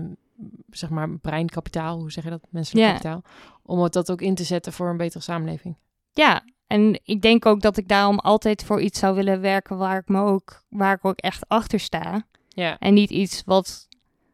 [0.69, 2.91] zeg maar breinkapitaal, hoe zeg je dat, menselijk Ja.
[2.91, 3.21] kapitaal,
[3.63, 5.77] om het dat ook in te zetten voor een betere samenleving.
[6.11, 9.97] Ja, en ik denk ook dat ik daarom altijd voor iets zou willen werken waar
[9.97, 12.27] ik me ook, waar ik ook echt achter sta.
[12.55, 13.87] Ja, En niet iets wat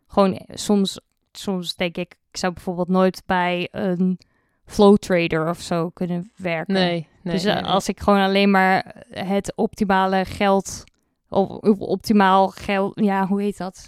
[0.07, 0.99] gewoon soms,
[1.31, 4.19] soms denk ik, ik zou bijvoorbeeld nooit bij een
[4.65, 6.73] flow trader of zo kunnen werken.
[6.73, 7.33] nee, nee.
[7.33, 7.71] dus nee, eh, nee.
[7.71, 10.83] als ik gewoon alleen maar het optimale geld,
[11.29, 13.85] of, optimaal geld, ja, hoe heet dat?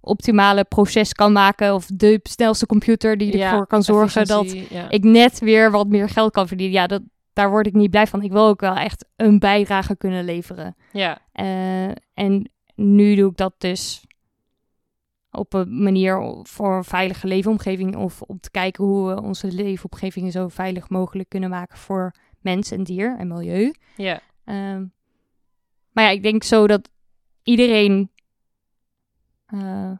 [0.00, 4.90] Optimale proces kan maken of de snelste computer die Ja, ervoor kan zorgen dat ja.
[4.90, 6.74] ik net weer wat meer geld kan verdienen.
[6.80, 8.22] Ja, dat, daar word ik niet blij van.
[8.22, 10.76] Ik wil ook wel echt een bijdrage kunnen leveren.
[10.92, 14.04] ja, Eh, en nu doe ik dat dus
[15.30, 17.96] op een manier voor een veilige leefomgeving.
[17.96, 22.70] Of om te kijken hoe we onze leefomgevingen zo veilig mogelijk kunnen maken voor mens
[22.70, 23.72] en dier en milieu.
[23.96, 24.84] ja, Ehm,
[25.92, 26.88] maar ja, ik denk zo dat
[27.42, 28.10] iedereen,
[29.46, 29.92] eh,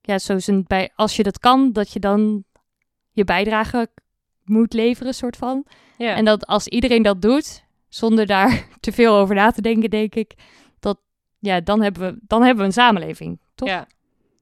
[0.00, 2.44] ja, zo zijn bij, als je dat kan, dat je dan
[3.10, 3.88] je bijdrage
[4.44, 5.64] moet leveren, soort van.
[5.98, 6.14] ja.
[6.14, 10.14] En dat als iedereen dat doet, zonder daar te veel over na te denken, denk
[10.14, 10.34] ik,
[11.38, 13.68] ja, dan hebben we, dan hebben we een samenleving, toch?
[13.68, 13.86] Ja.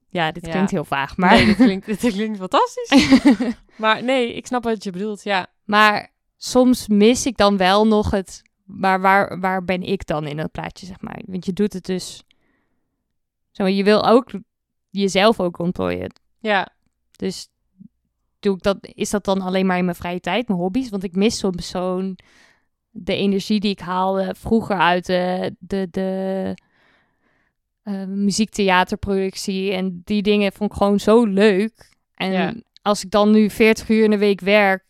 [0.09, 0.51] Ja, dit Ja.
[0.51, 1.31] klinkt heel vaag, maar...
[1.31, 3.19] Nee, dit klinkt, dit klinkt fantastisch.
[3.75, 5.47] maar nee, ik snap wat je bedoelt, ja.
[5.63, 8.41] Maar soms mis ik dan wel nog het.
[8.63, 11.21] Maar waar, waar ben ik dan in dat plaatje, zeg maar?
[11.25, 12.23] Want je doet het dus.
[13.51, 14.31] Zo, je wil ook
[14.89, 16.13] jezelf ook ontplooien.
[16.39, 16.69] Ja,
[17.11, 17.47] Dus
[18.39, 20.89] doe ik dat, is dat dan alleen maar in mijn vrije tijd, mijn hobby's?
[20.89, 22.17] Want ik mis soms zo'n.
[22.89, 26.53] De energie die ik haalde vroeger uit de, de, de
[27.87, 29.71] eh, muziektheaterproductie.
[29.71, 31.89] En die dingen vond ik gewoon zo leuk.
[32.15, 32.53] En Ja.
[32.81, 34.83] als ik dan nu 40 uur in de week werk,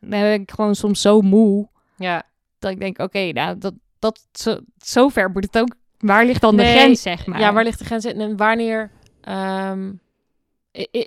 [0.00, 1.68] dan ben ik gewoon soms zo moe.
[1.96, 2.22] Ja.
[2.58, 5.74] Dat ik denk, oké, nou, dat, dat, zo, zover moet het ook...
[5.98, 7.40] Waar ligt dan Nee, de grens, zeg maar?
[7.40, 9.92] Ja, waar ligt de grens in en wanneer ehm,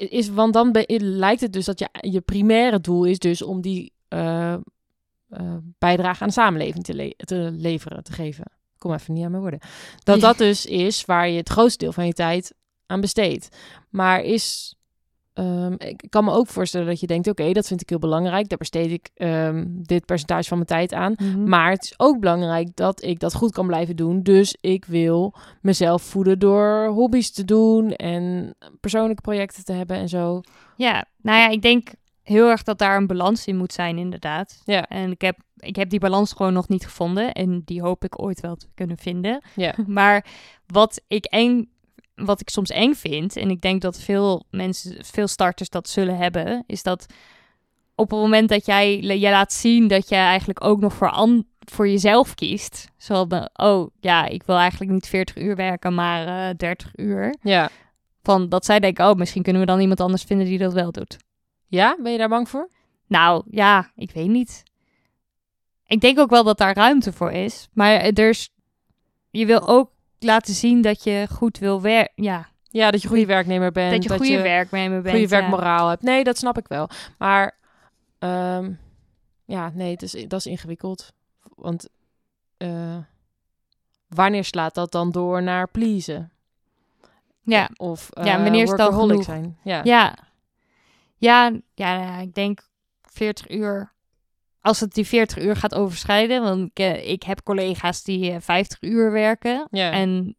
[0.09, 3.91] is, want dan lijkt het dus dat je, je primaire doel is dus om die
[4.07, 4.59] eh, eh,
[5.79, 8.45] bijdrage aan de samenleving te, le- te leveren, te geven.
[8.83, 9.59] Kom even niet aan mijn woorden.
[10.03, 12.53] Dat dat dus is waar je het grootste deel van je tijd
[12.85, 13.57] aan besteedt.
[13.89, 14.75] Maar is,
[15.33, 18.49] ehm, ik kan me ook voorstellen dat je denkt, oké, dat vind ik heel belangrijk.
[18.49, 21.13] Daar besteed ik ehm, dit percentage van mijn tijd aan.
[21.17, 21.43] Mhm.
[21.43, 24.21] Maar het is ook belangrijk dat ik dat goed kan blijven doen.
[24.21, 30.09] Dus ik wil mezelf voeden door hobby's te doen en persoonlijke projecten te hebben en
[30.09, 30.41] zo.
[30.75, 31.89] Ja, nou ja, ik denk
[32.23, 34.61] heel erg dat daar een balans in moet zijn, inderdaad.
[34.65, 34.87] Ja.
[34.87, 37.31] En ik heb, ik heb die balans gewoon nog niet gevonden.
[37.31, 39.41] En die hoop ik ooit wel te kunnen vinden.
[39.55, 39.75] Ja.
[39.87, 40.25] Maar
[40.67, 41.69] wat ik eng,
[42.15, 46.17] wat ik soms eng vind, en ik denk dat veel mensen, veel starters dat zullen
[46.17, 47.05] hebben, is dat
[47.95, 51.45] op het moment dat jij je laat zien dat je eigenlijk ook nog voor, an,
[51.59, 52.87] voor jezelf kiest.
[52.97, 57.35] Zoals, de, oh ja, ik wil eigenlijk niet 40 uur werken, maar eh 30 uur.
[57.41, 57.69] Ja.
[58.21, 60.91] Van dat zij denken, oh, misschien kunnen we dan iemand anders vinden die dat wel
[60.91, 61.17] doet.
[61.73, 62.69] Ja, ben je daar bang voor?
[63.07, 64.63] Nou ja, ik weet niet.
[65.85, 67.69] Ik denk ook wel dat daar ruimte voor is.
[67.73, 68.49] Maar er is,
[69.29, 72.23] je wil ook laten zien dat je goed wil werken.
[72.23, 73.91] Ja, Ja, dat je goede werknemer bent.
[73.91, 75.15] dat je goede werknemer bent.
[75.15, 75.39] goede ja.
[75.39, 76.01] werkmoraal hebt.
[76.01, 76.89] Nee, dat snap ik wel.
[77.17, 77.57] Maar
[78.19, 78.71] ehm,
[79.45, 81.13] ja, nee, het is, dat is ingewikkeld.
[81.55, 81.87] Want
[82.57, 82.97] eh,
[84.07, 86.31] wanneer slaat dat dan door naar pleasen?
[87.43, 89.25] Ja, Of Ja, eh, wanneer is het dan workaholic genoeg?
[89.25, 89.57] zijn?
[89.63, 89.81] Ja.
[89.83, 90.15] ja.
[91.23, 92.67] Ja, ja, nou ja, ik denk
[93.01, 93.93] 40 uur.
[94.61, 98.39] Als het die 40 uur gaat overschrijden, want ik, eh, ik heb collega's die eh,
[98.39, 99.67] 50 uur werken.
[99.71, 99.91] Ja.
[99.91, 100.35] En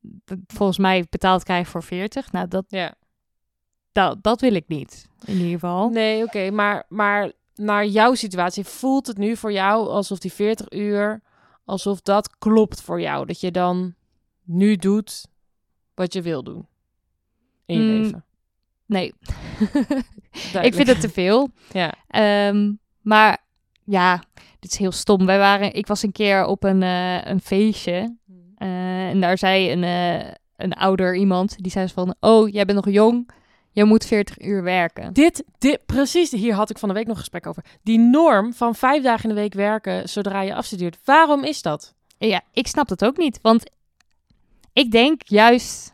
[0.47, 2.33] volgens mij betaald krijgen voor 40.
[2.33, 2.95] Nou, dat, ja.
[3.93, 5.89] dat, dat wil ik niet, in ieder geval.
[5.89, 10.73] Nee, oké, maar, maar naar jouw situatie voelt het nu voor jou alsof die 40
[10.73, 11.23] uur,
[11.65, 13.27] alsof dat klopt voor jou.
[13.27, 13.95] Dat je dan
[14.43, 15.27] nu doet
[15.95, 16.67] wat je wil doen
[17.67, 18.25] in je Mm, leven.
[18.87, 19.13] Nee,
[20.63, 21.49] ik vind het te veel.
[21.73, 21.95] Ja.
[22.09, 23.39] Ehm, maar
[23.85, 24.23] ja,
[24.61, 25.27] dit is heel stom.
[25.27, 28.17] Wij waren, ik was een keer op een, eh, een feestje.
[28.57, 32.15] eh, en daar zei een, eh, een ouder iemand, die zei van...
[32.21, 33.31] Oh, jij bent nog jong,
[33.71, 35.13] je moet 40 uur werken.
[35.13, 37.65] Dit, dit, precies, hier had ik van de week nog gesprek over.
[37.83, 40.99] Die norm van vijf dagen in de week werken zodra je afstudeert.
[41.05, 41.95] Waarom is dat?
[42.19, 43.39] Ja, ik snap dat ook niet.
[43.43, 43.71] Want
[44.73, 45.94] ik denk juist,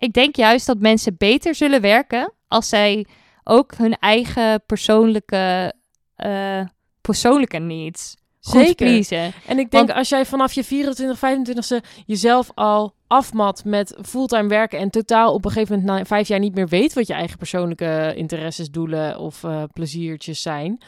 [0.00, 3.06] ik denk juist dat mensen beter zullen werken als zij
[3.44, 5.74] ook hun eigen persoonlijke,
[6.16, 6.60] eh,
[7.00, 8.86] persoonlijke needs goed Zeker.
[8.86, 9.32] pleasen.
[9.46, 14.48] En ik denk, Want- als jij vanaf je 24, 25ste jezelf al afmat met fulltime
[14.48, 17.12] werken en totaal op een gegeven moment na vijf jaar niet meer weet wat je
[17.14, 20.78] eigen persoonlijke interesses, doelen of eh, pleziertjes zijn,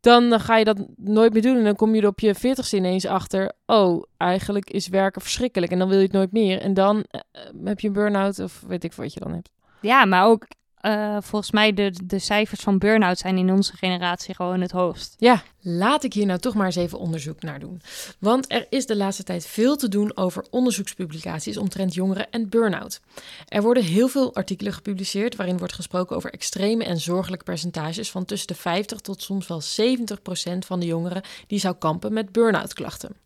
[0.00, 1.56] dan ga je dat nooit meer doen.
[1.56, 5.72] En dan kom je er op je 40ste ineens achter, oh, eigenlijk is werken verschrikkelijk
[5.72, 6.60] en dan wil je het nooit meer.
[6.60, 9.50] En dan eh, eh, heb je een burn-out of weet ik wat je dan hebt.
[9.80, 10.46] Ja, maar ook
[10.80, 15.14] eh, volgens mij de, de cijfers van burn-out zijn in onze generatie gewoon het hoogst.
[15.18, 17.80] Ja, laat ik hier nou toch maar eens even onderzoek naar doen.
[18.18, 23.00] Want er is de laatste tijd veel te doen over onderzoekspublicaties omtrent jongeren en burn-out.
[23.48, 28.24] Er worden heel veel artikelen gepubliceerd waarin wordt gesproken over extreme en zorgelijke percentages van
[28.24, 32.32] tussen de 50 tot soms wel 70 procent van de jongeren die zou kampen met
[32.32, 33.16] burn-out klachten.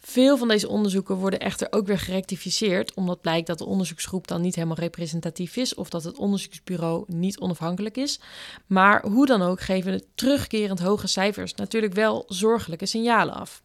[0.00, 4.40] Veel van deze onderzoeken worden echter ook weer gerectificeerd, omdat blijkt dat de onderzoeksgroep dan
[4.40, 8.20] niet helemaal representatief is of dat het onderzoeksbureau niet onafhankelijk is.
[8.66, 13.62] Maar hoe dan ook geven de terugkerend hoge cijfers natuurlijk wel zorgelijke signalen af.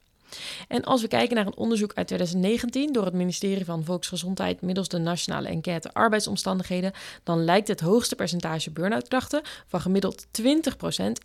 [0.67, 4.87] En als we kijken naar een onderzoek uit 2019 door het ministerie van Volksgezondheid middels
[4.87, 6.91] de nationale enquête arbeidsomstandigheden,
[7.23, 10.41] dan lijkt het hoogste percentage burn-out klachten van gemiddeld 20%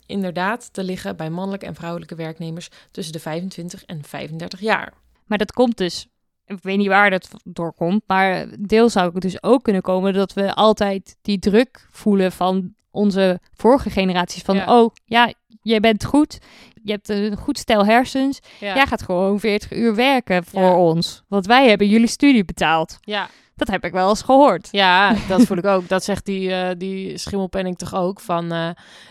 [0.05, 4.93] inderdaad te liggen bij mannelijke en vrouwelijke werknemers tussen de 25 en 35 jaar.
[5.25, 6.07] Maar dat komt dus,
[6.45, 10.13] ik weet niet waar dat door komt, maar deel zou het dus ook kunnen komen
[10.13, 14.41] dat we altijd die druk voelen van onze vorige generaties.
[14.41, 14.79] Van, Ja.
[14.79, 16.39] oh ja, jij bent goed,
[16.83, 20.77] je hebt een goed stel hersens, Ja, jij gaat gewoon 40 uur werken voor Ja.
[20.77, 21.23] ons.
[21.27, 22.97] Want wij hebben jullie studie betaald.
[23.01, 23.29] ja.
[23.55, 24.67] Dat heb ik wel eens gehoord.
[24.71, 25.87] Ja, dat voel ik ook.
[25.87, 28.19] Dat zegt die, eh die schimmelpenning toch ook.
[28.19, 28.69] Van eh,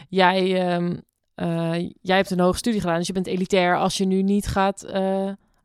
[0.08, 0.96] jij, ehm,
[1.34, 4.46] eh, jij hebt een hoge studie gedaan, dus je bent elitair als je nu niet
[4.46, 4.84] gaat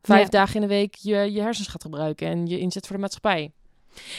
[0.02, 0.28] vijf Ja.
[0.28, 3.52] dagen in de week je, je hersens gaat gebruiken en je inzet voor de maatschappij.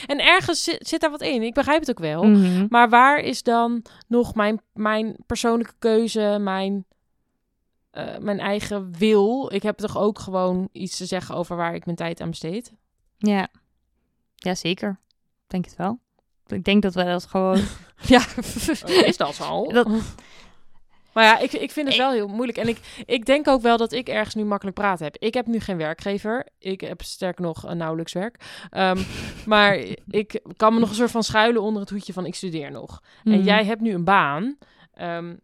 [0.06, 1.42] En ergens zit, zit daar wat in.
[1.44, 2.24] Ik begrijp het ook wel.
[2.24, 2.66] Mhm.
[2.70, 6.86] Maar waar is dan nog mijn, mijn persoonlijke keuze, mijn,
[7.98, 9.50] eh, mijn eigen wil?
[9.54, 12.74] Ik heb toch ook gewoon iets te zeggen over waar ik mijn tijd aan besteed?
[13.18, 13.48] Ja.
[14.36, 15.00] ja, zeker.
[15.48, 16.00] Denk het wel.
[16.48, 17.60] Ik denk dat we dat gewoon...
[18.14, 18.22] ja.
[19.06, 19.66] Is dat zo?
[19.74, 19.88] Dat-
[21.14, 22.58] Maar ja, ik, ik vind het wel heel moeilijk.
[22.58, 25.16] En ik, ik denk ook wel dat ik ergens nu makkelijk praten heb.
[25.18, 26.48] Ik heb nu geen werkgever.
[26.60, 28.66] Ik heb sterk nog een nauwelijks werk.
[28.70, 29.02] Ehm,
[29.46, 29.76] maar
[30.08, 33.02] ik kan me nog een soort van schuilen onder het hoedje van ik studeer nog.
[33.24, 33.44] En Mhm.
[33.44, 34.58] jij hebt nu een baan.
[34.94, 35.36] ehm,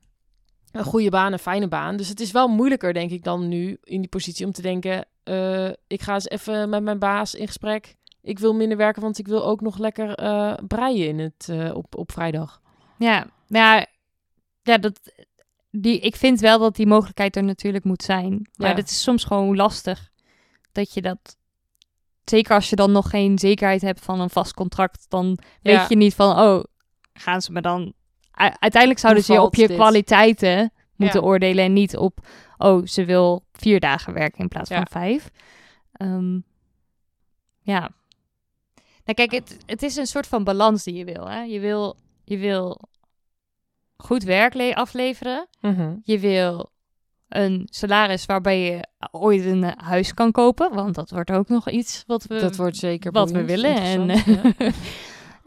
[0.73, 1.97] een goede baan, een fijne baan.
[1.97, 5.05] Dus het is wel moeilijker, denk ik, dan nu in die positie om te denken...
[5.23, 7.95] eh, ik ga eens even met mijn baas in gesprek.
[8.21, 11.75] Ik wil minder werken, want ik wil ook nog lekker eh, breien in het, eh,
[11.75, 12.61] op, op vrijdag.
[12.97, 13.85] Ja, ja,
[14.61, 14.99] ja dat,
[15.71, 18.49] die, ik vind wel dat die mogelijkheid er natuurlijk moet zijn.
[18.55, 18.75] Maar Ja.
[18.75, 20.09] het is soms gewoon lastig
[20.71, 21.37] dat je dat...
[22.23, 25.95] Zeker als je dan nog geen zekerheid hebt van een vast contract, dan weet je
[25.95, 26.63] niet van, oh,
[27.13, 27.93] gaan ze me dan...
[28.35, 29.75] Uiteindelijk zouden ze je op je dit?
[29.77, 31.25] kwaliteiten moeten Ja.
[31.27, 32.27] oordelen en niet op,
[32.57, 34.75] oh, ze wil vier dagen werken in plaats Ja.
[34.75, 35.29] van vijf.
[35.93, 36.39] Ehm,
[37.61, 37.79] ja.
[39.05, 41.29] Nou kijk, het, het is een soort van balans die je wil.
[41.29, 41.41] Hè?
[41.41, 42.79] Je wil, je wil
[43.97, 45.47] goed werk le- afleveren.
[46.03, 46.69] Je wil
[47.27, 50.73] een salaris waarbij je ooit een huis kan kopen.
[50.73, 53.75] Want dat wordt ook nog iets wat we, Dat wordt zeker wat we willen.
[53.75, 54.71] En, ja.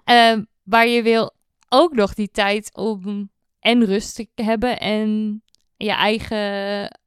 [0.04, 1.30] Ehm, maar je wil
[1.68, 5.42] ook nog die tijd om en rust te hebben en
[5.76, 6.98] je eigen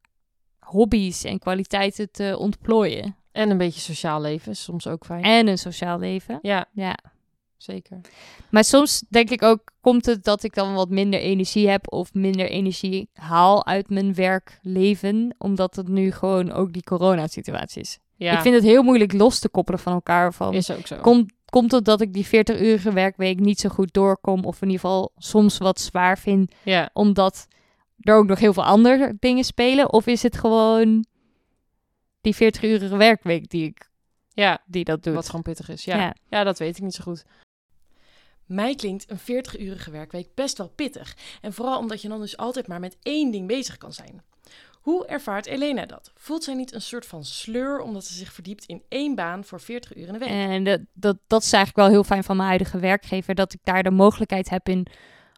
[0.58, 3.16] hobby's en kwaliteiten te ontplooien.
[3.32, 5.22] En een beetje sociaal leven is soms ook fijn.
[5.22, 6.38] En een sociaal leven.
[6.42, 6.96] Ja, Ja.
[7.56, 8.00] zeker.
[8.50, 12.14] Maar soms denk ik ook, komt het dat ik dan wat minder energie heb of
[12.14, 17.98] minder energie haal uit mijn werkleven, omdat het nu gewoon ook die coronasituatie is.
[18.16, 20.32] Ja, Ik vind het heel moeilijk los te koppelen van elkaar.
[20.34, 20.96] Van, is ook zo.
[20.96, 24.80] komt, komt het dat ik die 40-urige werkweek niet zo goed doorkom of in ieder
[24.80, 27.46] geval soms wat zwaar vind, Ja, omdat
[28.00, 29.92] er ook nog heel veel andere dingen spelen?
[29.92, 31.04] Of is het gewoon
[32.20, 33.90] die 40-urige werkweek die, ik,
[34.32, 35.14] ja, die dat doet?
[35.14, 35.84] wat gewoon pittig is.
[35.84, 35.96] Ja.
[35.96, 36.14] Ja.
[36.28, 36.44] ja.
[36.44, 37.24] dat weet ik niet zo goed.
[38.46, 41.16] Mij klinkt een 40-urige werkweek best wel pittig.
[41.40, 44.22] En vooral omdat je dan dus altijd maar met één ding bezig kan zijn.
[44.80, 46.12] Hoe ervaart Elena dat?
[46.14, 49.60] Voelt zij niet een soort van sleur omdat ze zich verdiept in één baan voor
[49.60, 50.28] 40 uur in de week?
[50.28, 53.60] En dat, dat, dat is eigenlijk wel heel fijn van mijn huidige werkgever, dat ik
[53.62, 54.86] daar de mogelijkheid heb in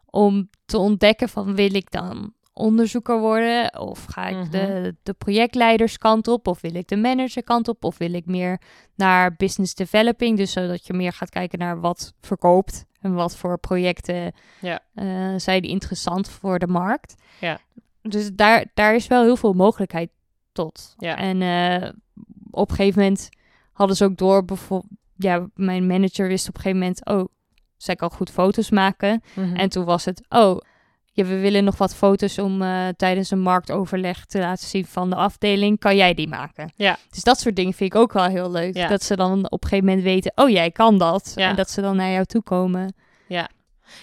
[0.05, 4.49] om te ontdekken van wil ik dan onderzoeker worden of ga ik Mhm.
[4.51, 8.61] de, de projectleiderskant op of wil ik de managerkant op of wil ik meer
[8.95, 13.57] naar business developing, dus zodat je meer gaat kijken naar wat verkoopt en wat voor
[13.59, 14.79] projecten Ja.
[14.93, 17.15] eh, zijn interessant voor de markt.
[17.39, 17.59] Ja.
[18.03, 20.09] Dus daar, daar is wel heel veel mogelijkheid
[20.51, 20.93] tot.
[20.97, 21.17] Ja.
[21.17, 21.89] En eh,
[22.51, 23.29] op een gegeven moment
[23.71, 27.27] hadden ze ook door, bijvoorbeeld, ja, mijn manager wist op een gegeven moment, oh,
[27.77, 29.23] zij kan goed foto's maken.
[29.33, 29.55] Mhm.
[29.55, 30.57] En toen was het, oh,
[31.11, 35.09] ja, we willen nog wat foto's om eh, tijdens een marktoverleg te laten zien van
[35.09, 35.79] de afdeling.
[35.79, 36.71] Kan jij die maken?
[36.75, 36.97] Ja.
[37.09, 38.75] Dus dat soort dingen vind ik ook wel heel leuk.
[38.75, 38.87] Ja.
[38.87, 41.31] Dat ze dan op een gegeven moment weten, oh, jij kan dat.
[41.35, 41.49] Ja.
[41.49, 42.93] En dat ze dan naar jou toe komen.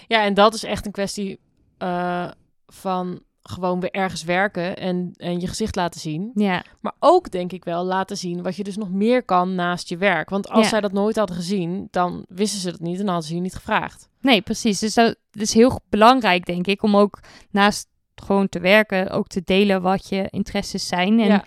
[0.07, 1.41] Ja, en dat is echt een kwestie
[1.79, 2.31] eh,
[2.67, 6.31] van gewoon weer ergens werken en, en je gezicht laten zien.
[6.35, 9.89] Ja, Maar ook denk ik wel laten zien wat je dus nog meer kan naast
[9.89, 10.31] je werk.
[10.31, 10.69] Want als Ja.
[10.69, 13.55] zij dat nooit hadden gezien, dan wisten ze dat niet en hadden ze je niet
[13.55, 14.09] gevraagd.
[14.21, 14.79] nee, precies.
[14.79, 17.19] Dus dat is heel belangrijk, denk ik, om ook
[17.51, 21.21] naast gewoon te werken, ook te delen wat je interesses zijn.
[21.21, 21.45] En ja,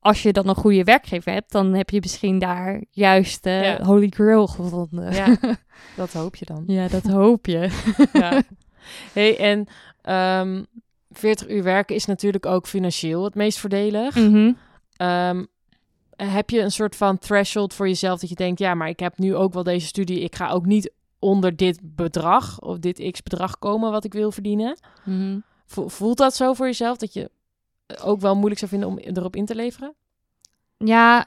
[0.00, 3.84] als je dan een goede werkgever hebt, dan heb je misschien daar juist de Ja.
[3.84, 5.12] holy grail gevonden.
[5.14, 5.36] Ja.
[5.96, 6.64] dat hoop je dan.
[6.66, 7.70] ja, dat hoop je.
[8.12, 8.42] Ja.
[9.12, 9.66] Hey, en
[10.02, 10.62] ehm
[11.10, 14.14] 40 uur werken is natuurlijk ook financieel het meest voordelig.
[14.14, 14.52] Mhm.
[14.96, 15.44] Ehm,
[16.16, 19.18] heb je een soort van threshold voor jezelf dat je denkt, ja, maar ik heb
[19.18, 23.22] nu ook wel deze studie, ik ga ook niet onder dit bedrag of dit x
[23.22, 24.78] bedrag komen wat ik wil verdienen?
[25.04, 25.38] Mhm.
[25.66, 27.30] Vo- Voelt dat zo voor jezelf dat je
[28.02, 29.94] ook wel moeilijk zou vinden om erop in te leveren?
[30.76, 31.26] Ja,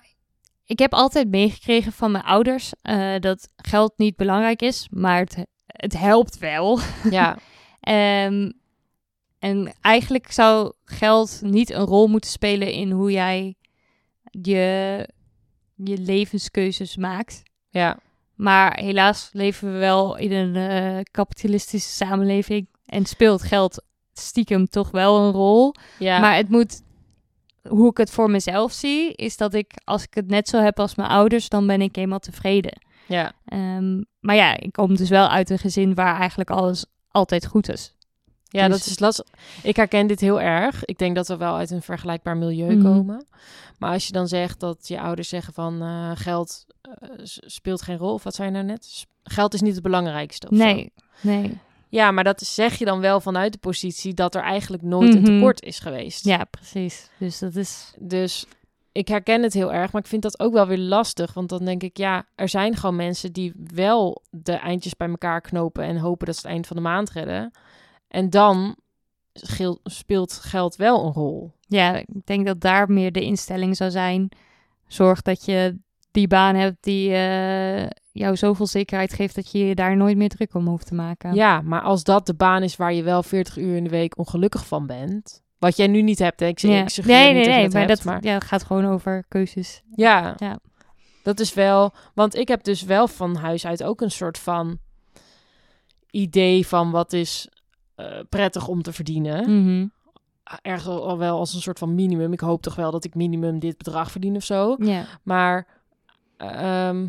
[0.65, 5.45] ik heb altijd meegekregen van mijn ouders eh, dat geld niet belangrijk is, maar het,
[5.65, 6.79] het helpt wel.
[7.09, 7.37] Ja,
[7.81, 8.51] Ehm,
[9.41, 13.55] en eigenlijk zou geld niet een rol moeten spelen in hoe jij
[14.23, 15.07] je,
[15.75, 17.43] je levenskeuzes maakt.
[17.69, 17.97] ja,
[18.35, 23.83] Maar helaas leven we wel in een eh, kapitalistische samenleving en speelt geld
[24.13, 25.73] stiekem toch wel een rol.
[25.99, 26.19] ja.
[26.19, 26.81] Maar het moet,
[27.67, 30.79] hoe ik het voor mezelf zie, is dat ik, als ik het net zo heb
[30.79, 32.81] als mijn ouders, dan ben ik helemaal tevreden.
[33.07, 33.31] ja.
[33.45, 37.69] Ehm, maar ja, ik kom dus wel uit een gezin waar eigenlijk alles altijd goed
[37.69, 37.95] is.
[38.53, 39.25] Ja, Dus- dat is lastig.
[39.63, 40.85] Ik herken dit heel erg.
[40.85, 42.83] Ik denk dat we wel uit een vergelijkbaar milieu Mhm.
[42.83, 43.25] komen.
[43.79, 46.91] Maar als je dan zegt dat je ouders zeggen van eh, geld eh,
[47.45, 49.05] speelt geen rol, of wat zei je nou net?
[49.23, 50.47] Geld is niet het belangrijkste.
[50.49, 50.55] Zo.
[50.55, 50.91] Nee,
[51.21, 51.57] nee.
[51.89, 55.21] Ja, maar dat zeg je dan wel vanuit de positie dat er eigenlijk nooit een
[55.21, 55.31] Mhm.
[55.31, 56.25] tekort is geweest.
[56.25, 57.09] Ja, precies.
[57.17, 57.93] Dus dat is...
[57.99, 58.45] Dus
[58.91, 61.33] ik herken het heel erg, maar ik vind dat ook wel weer lastig.
[61.33, 65.41] Want dan denk ik, ja, er zijn gewoon mensen die wel de eindjes bij elkaar
[65.41, 67.51] knopen en hopen dat ze het eind van de maand redden.
[68.11, 68.75] En dan
[69.83, 71.51] speelt geld wel een rol.
[71.67, 74.29] Ja, ik denk dat daar meer de instelling zou zijn.
[74.87, 75.77] Zorg dat je
[76.11, 80.29] die baan hebt die eh, jou zoveel zekerheid geeft dat je je daar nooit meer
[80.29, 81.33] druk om hoeft te maken.
[81.35, 84.17] Ja, maar als dat de baan is waar je wel 40 uur in de week
[84.17, 86.45] ongelukkig van bent, wat jij nu niet hebt, hè?
[86.45, 88.43] ik, zeg- ik suggereer nee, niet nee, dat nee, maar hebt, dat maar Ja, het
[88.43, 89.81] gaat gewoon over keuzes.
[89.95, 90.59] ja, Ja.
[91.23, 94.77] dat is wel, want ik heb dus wel van huis uit ook een soort van
[96.11, 97.47] idee van wat is
[97.95, 99.61] eh, prettig om te verdienen.
[99.61, 99.87] Mhm.
[100.61, 102.33] Ergens al wel als een soort van minimum.
[102.33, 104.75] Ik hoop toch wel dat ik minimum dit bedrag verdien of zo.
[104.79, 105.05] Ja.
[105.23, 105.67] Maar
[106.37, 107.07] ehm,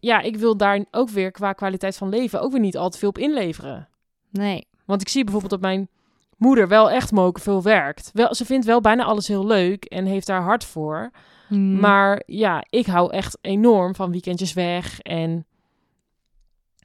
[0.00, 2.98] ja, ik wil daar ook weer qua kwaliteit van leven ook weer niet al te
[2.98, 3.88] veel op inleveren.
[4.30, 4.66] Nee.
[4.84, 5.88] Want ik zie bijvoorbeeld dat mijn
[6.36, 8.10] moeder wel echt moken veel werkt.
[8.12, 11.10] Wel, ze vindt wel bijna alles heel leuk en heeft daar hard voor.
[11.48, 11.80] Mhm.
[11.80, 15.46] Maar ja, ik hou echt enorm van weekendjes weg en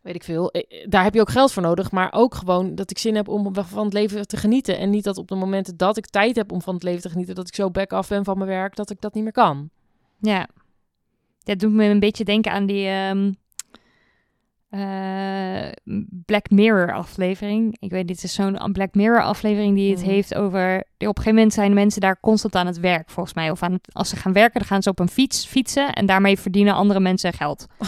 [0.01, 0.51] weet ik veel.
[0.51, 3.27] Eh, Daar heb je ook geld voor nodig, maar ook gewoon dat ik zin heb
[3.27, 4.77] om van het leven te genieten.
[4.77, 7.09] En niet dat op de momenten dat ik tijd heb om van het leven te
[7.09, 9.31] genieten, dat ik zo back af ben van mijn werk, dat ik dat niet meer
[9.33, 9.69] kan.
[10.19, 10.47] Ja.
[11.43, 12.87] Dat doet me een beetje denken aan die
[14.69, 15.71] eh,
[16.25, 17.77] Black Mirror aflevering.
[17.79, 20.09] Ik weet niet, het is zo'n Black Mirror aflevering die het Mhm.
[20.09, 20.77] heeft over...
[20.77, 23.51] Op een gegeven moment zijn mensen daar constant aan het werk, volgens mij.
[23.51, 26.05] Of aan het, als ze gaan werken, dan gaan ze op een fiets fietsen en
[26.05, 27.65] daarmee verdienen andere mensen geld.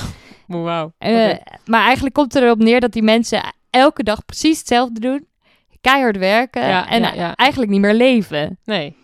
[0.51, 0.93] Wauw.
[0.97, 1.35] Eh,
[1.65, 5.27] Maar eigenlijk komt het erop neer dat die mensen elke dag precies hetzelfde doen.
[5.81, 8.59] Keihard werken Ja, en ja, eigenlijk niet meer leven.
[8.65, 8.95] Nee.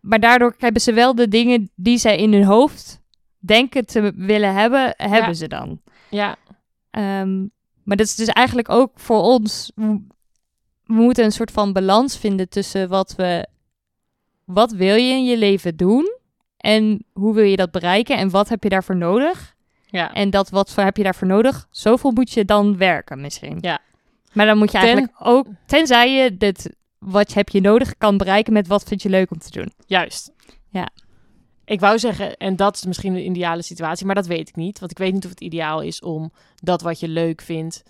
[0.00, 3.00] Maar daardoor hebben ze wel de dingen die zij in hun hoofd
[3.38, 5.80] denken te willen hebben, hebben ze dan.
[6.10, 6.36] Ja,
[6.90, 7.38] Ehm,
[7.84, 9.72] maar dat is dus eigenlijk ook voor ons.
[9.74, 10.00] We
[10.84, 13.46] we moeten een soort van balans vinden tussen wat we.
[14.44, 16.16] Wat wil je in je leven doen?
[16.56, 18.16] En hoe wil je dat bereiken?
[18.16, 19.54] En wat heb je daarvoor nodig?
[19.90, 20.12] Ja.
[20.14, 21.66] En dat wat voor heb je daarvoor nodig?
[21.70, 23.58] Zoveel moet je dan werken misschien.
[23.60, 23.78] Ja.
[24.32, 28.16] Maar dan moet je Ten- eigenlijk ook, tenzij je dit wat heb je nodig kan
[28.16, 29.72] bereiken met wat vind je leuk om te doen.
[29.86, 30.32] Juist.
[30.70, 30.88] Ja.
[31.64, 34.78] Ik wou zeggen, en dat is misschien de ideale situatie, maar dat weet ik niet.
[34.78, 37.82] Want ik weet niet of het ideaal is om dat wat je leuk vindt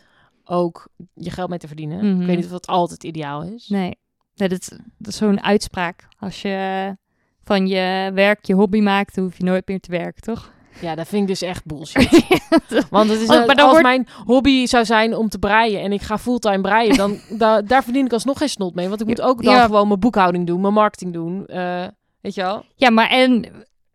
[0.44, 1.98] ook je geld mee te verdienen.
[2.12, 2.20] Mhm.
[2.20, 3.68] Ik weet niet of dat altijd ideaal is.
[3.68, 3.98] Nee,
[4.34, 4.68] nee dat
[4.98, 6.08] dat is zo'n uitspraak.
[6.18, 6.96] Als je
[7.44, 10.52] van je werk je hobby maakt, dan hoef je nooit meer te werken, toch?
[10.80, 12.08] Ja, dat vind ik dus echt bullshit.
[12.90, 16.02] Want het is Oh, als wordt- mijn hobby zou zijn om te breien en ik
[16.02, 18.88] ga fulltime breien, dan da- daar verdien ik alsnog geen snot mee.
[18.88, 19.64] Want ik moet ook dan Ja.
[19.64, 21.46] gewoon mijn boekhouding doen, mijn marketing doen.
[21.46, 21.86] eh,
[22.20, 22.64] weet je wel?
[22.74, 23.44] Ja, maar en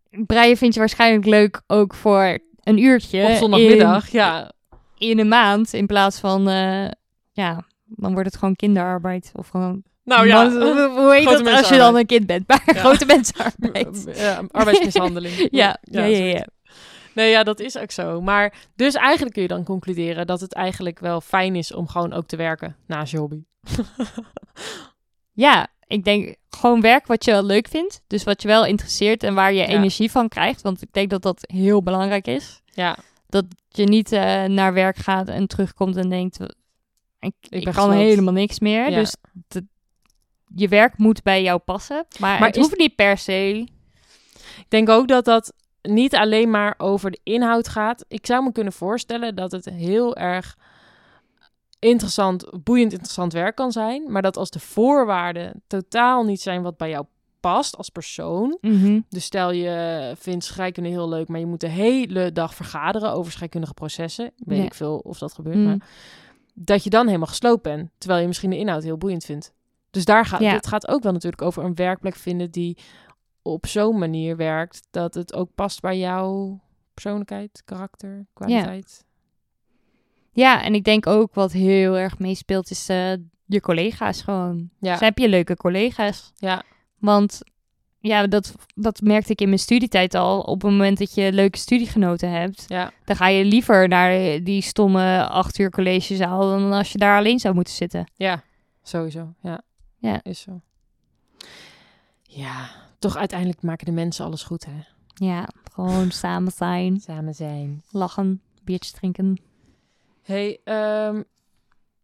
[0.09, 3.23] breien vind je waarschijnlijk leuk ook voor een uurtje.
[3.27, 4.51] Op zondagmiddag, ja.
[4.97, 6.87] In, in een maand, in plaats van, eh,
[7.31, 9.31] ja, dan wordt het gewoon kinderarbeid.
[9.35, 10.49] Of gewoon, Nou ja,
[10.95, 12.47] hoe heet dat als je dan een kind bent?
[12.47, 12.73] Maar Ja.
[12.73, 14.07] grote mensenarbeid.
[14.15, 15.47] Ja, arbeidsmishandeling.
[15.51, 16.45] Ja, ja, ja.
[17.13, 18.21] Nee, ja, dat is ook zo.
[18.21, 22.13] Maar dus eigenlijk kun je dan concluderen dat het eigenlijk wel fijn is om gewoon
[22.13, 23.43] ook te werken naast je hobby.
[25.35, 28.01] Ja, ik denk gewoon werk wat je wel leuk vindt.
[28.07, 29.67] Dus wat je wel interesseert en waar je Ja.
[29.67, 30.61] energie van krijgt.
[30.61, 32.61] Want ik denk dat dat heel belangrijk is.
[32.65, 32.97] Ja,
[33.27, 36.39] Dat je niet eh, naar werk gaat en terugkomt en denkt...
[37.19, 37.33] Ik,
[37.63, 38.89] kan gesloopt." helemaal niks meer.
[38.89, 38.99] Ja.
[38.99, 39.15] Dus
[39.47, 39.65] de-
[40.55, 42.05] je werk moet bij jou passen.
[42.19, 43.65] Maar, Maar het is- hoeft niet per se.
[44.57, 45.53] ik denk ook dat dat
[45.89, 48.05] niet alleen maar over de inhoud gaat.
[48.07, 50.57] Ik zou me kunnen voorstellen dat het heel erg
[51.79, 54.11] interessant, boeiend interessant werk kan zijn.
[54.11, 57.05] Maar dat als de voorwaarden totaal niet zijn wat bij jou
[57.39, 58.57] past als persoon.
[58.61, 58.99] Mhm.
[59.09, 63.31] Dus stel je vindt scheikunde heel leuk, maar je moet de hele dag vergaderen over
[63.31, 64.31] scheikundige processen.
[64.37, 65.63] Weet ik veel of dat gebeurt, Mm.
[65.65, 65.87] maar
[66.53, 69.53] dat je dan helemaal gesloopt bent, terwijl je misschien de inhoud heel boeiend vindt.
[69.91, 70.53] Dus daar gaat Ja.
[70.53, 72.77] het gaat ook wel natuurlijk over een werkplek vinden die
[73.43, 76.59] op zo'n manier werkt dat het ook past bij jouw
[76.93, 79.05] persoonlijkheid, karakter, kwaliteit.
[80.31, 83.11] Ja, en ik denk ook wat heel erg meespeelt is eh,
[83.45, 84.69] je collega's gewoon.
[84.79, 86.31] Ja, Dus heb je leuke collega's?
[86.35, 86.63] ja,
[86.99, 87.41] Want
[87.99, 90.39] ja, dat, dat merkte ik in mijn studietijd al.
[90.41, 94.61] Op het moment dat je leuke studiegenoten hebt, ja, dan ga je liever naar die
[94.61, 98.11] stomme acht uur collegezaal dan als je daar alleen zou moeten zitten.
[98.15, 98.43] ja,
[98.83, 99.33] sowieso.
[99.41, 99.61] Ja,
[99.97, 100.19] Ja.
[100.23, 100.61] is zo.
[102.23, 102.69] Ja,
[103.03, 104.79] toch uiteindelijk maken de mensen alles goed, hè?
[105.13, 107.83] Ja, gewoon samen zijn, Samen zijn.
[107.91, 109.41] lachen, biertjes drinken.
[110.21, 111.21] hey, ehm,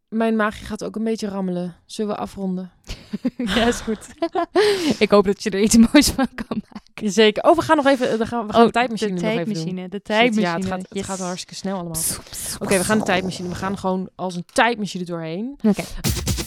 [0.08, 1.76] mijn maagje gaat ook een beetje rammelen.
[1.86, 2.72] Zullen we afronden?
[3.56, 4.08] ja, is goed.
[5.06, 7.12] ik hoop dat je er iets moois van kan maken.
[7.12, 7.43] Zeker.
[7.43, 9.54] Oh, we gaan nog even, we gaan, we gaan de tijdmachine de nog even doen.
[9.54, 10.47] tijdmachine, de tijdmachine.
[10.47, 12.02] Ja, het gaat, het gaat hartstikke snel allemaal.
[12.60, 13.50] Oké, we gaan de tijdmachine.
[13.50, 15.60] We gaan gewoon als een tijdmachine doorheen.
[15.62, 15.84] Oké.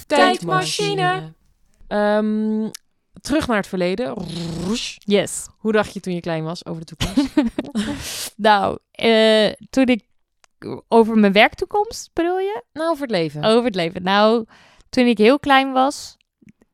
[0.07, 1.33] Tijdmachine.
[1.87, 2.69] Ehm,
[3.21, 4.15] terug naar het verleden.
[4.99, 5.47] Yes.
[5.57, 8.35] Hoe dacht je toen je klein was over de toekomst?
[8.37, 8.79] Nou,
[9.71, 10.03] toen ik
[10.89, 12.63] over mijn werktoekomst bedoel je?
[12.73, 13.45] nou, over het leven.
[13.45, 14.03] Over het leven.
[14.03, 14.45] Nou,
[14.89, 16.17] toen ik heel klein was,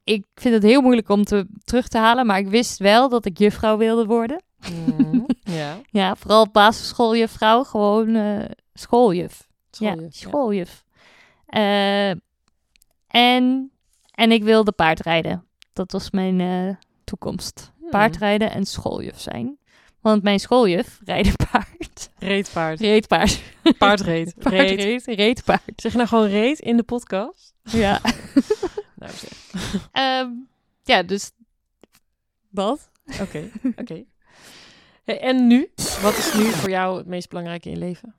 [0.05, 3.25] ik vind het heel moeilijk om te, terug te halen, maar ik wist wel dat
[3.25, 4.43] ik juffrouw wilde worden.
[4.71, 5.81] Mhm, ja.
[5.91, 9.47] Ja, vooral basisschooljuffrouw, gewoon eh, schooljuf.
[9.71, 10.85] Schooljuf, ja, schooljuf.
[13.07, 13.73] En,
[14.11, 15.48] en ik wilde paardrijden.
[15.79, 16.75] Dat was mijn eh,
[17.05, 17.73] toekomst.
[17.91, 19.59] Paardrijden en schooljuf zijn.
[20.01, 22.11] Want mijn schooljuf rijden paard.
[22.19, 22.81] Reetpaard.
[22.81, 23.41] Reed paard.
[23.79, 24.35] Paardreed.
[24.43, 24.81] Paard Reet.
[24.81, 25.73] reed, reed paard.
[25.77, 27.55] Zeg je nou gewoon reet in de podcast?
[27.63, 28.01] Ja.
[28.99, 29.89] Nou, zeg.
[29.93, 30.31] Ehm,
[30.83, 31.31] ja, dus...
[32.49, 32.91] Wat?
[33.21, 34.05] Oké, oké.
[35.05, 35.71] Hey, en nu?
[36.03, 38.15] Wat is nu voor jou het meest belangrijke in je leven?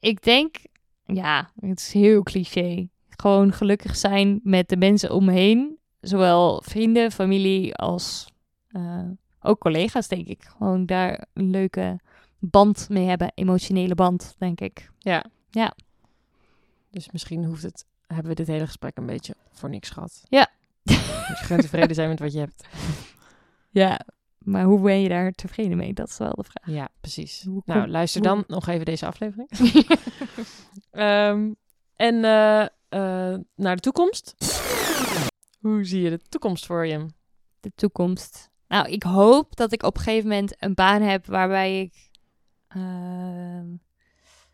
[0.00, 0.56] Ik denk,
[1.04, 2.88] ja, het is heel cliché.
[3.22, 5.78] Gewoon gelukkig zijn met de mensen om me heen.
[6.00, 8.26] Zowel vrienden, familie als
[8.68, 9.00] eh,
[9.40, 10.44] ook collega's, denk ik.
[10.44, 12.00] Gewoon daar een leuke
[12.38, 13.32] band mee hebben.
[13.34, 14.90] Emotionele band, denk ik.
[14.98, 15.24] Ja.
[15.50, 15.74] Ja.
[16.90, 20.22] Dus misschien hoeft het, hebben we dit hele gesprek een beetje voor niks gehad.
[20.28, 20.48] Ja.
[20.82, 20.96] Dus
[21.40, 22.64] je kunt tevreden zijn met wat je hebt.
[23.70, 24.00] Ja,
[24.38, 25.92] maar hoe ben je daar tevreden mee?
[25.92, 26.74] Dat is wel de vraag.
[26.74, 27.42] Ja, precies.
[27.44, 29.50] Hoe Nou, luister hoe- dan nog even deze aflevering.
[30.90, 31.50] Ehm,
[31.96, 34.34] en eh, eh, naar de toekomst.
[35.60, 37.06] Hoe zie je de toekomst voor je?
[37.62, 38.50] de toekomst.
[38.68, 42.10] Nou, ik hoop dat ik op een gegeven moment een baan heb waarbij ik.
[42.68, 43.66] ehm,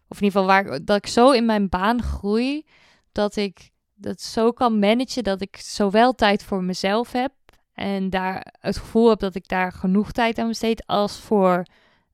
[0.09, 2.66] of in ieder geval waar, dat ik zo in mijn baan groei.
[3.12, 7.32] Dat ik dat zo kan managen dat ik zowel tijd voor mezelf heb.
[7.72, 11.62] En daar het gevoel heb dat ik daar genoeg tijd aan besteed als voor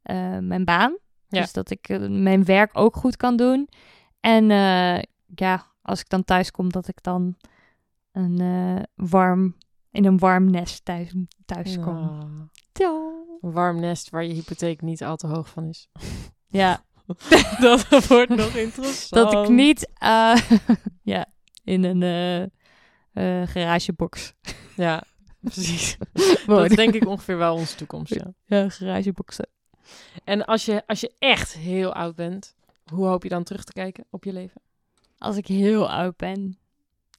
[0.03, 0.99] eh, mijn baan.
[1.29, 1.41] Ja.
[1.41, 3.69] Dus dat ik eh, mijn werk ook goed kan doen.
[4.21, 4.47] En
[5.35, 7.37] ja, als ik dan thuis kom, dat ik dan
[8.13, 9.57] een eh, warm,
[9.91, 11.15] in een warm nest thuis,
[11.47, 11.95] thuis kom.
[11.95, 13.13] Nou, Ja.
[13.41, 15.89] een warm nest waar je hypotheek niet al te hoog van is.
[16.49, 16.83] Ja,
[17.61, 19.31] Dat wordt nog interessant.
[19.31, 20.37] dat ik niet eh,
[21.03, 21.27] ja,
[21.65, 22.03] in een
[23.13, 24.35] eh, garagebox
[24.77, 25.03] Ja,
[25.41, 25.97] precies.
[26.47, 28.33] Dat is denk ik ongeveer wel onze toekomst, ja.
[28.45, 29.49] Ja, garageboxen.
[30.25, 32.55] En als je, als je echt heel oud bent,
[32.93, 34.61] hoe hoop je dan terug te kijken op je leven?
[35.25, 36.59] Als ik heel oud ben.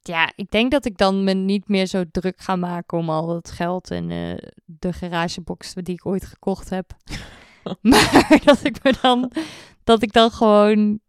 [0.02, 3.28] Ja, ik denk dat ik dan me niet meer zo druk ga maken om al
[3.28, 6.96] dat geld en eh, de garagebox die ik ooit gekocht heb.
[7.82, 9.32] maar dat ik me dan,
[9.84, 11.00] dat ik dan gewoon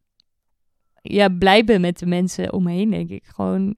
[1.02, 3.24] ja, blij ben met de mensen om me heen, denk ik.
[3.26, 3.76] Gewoon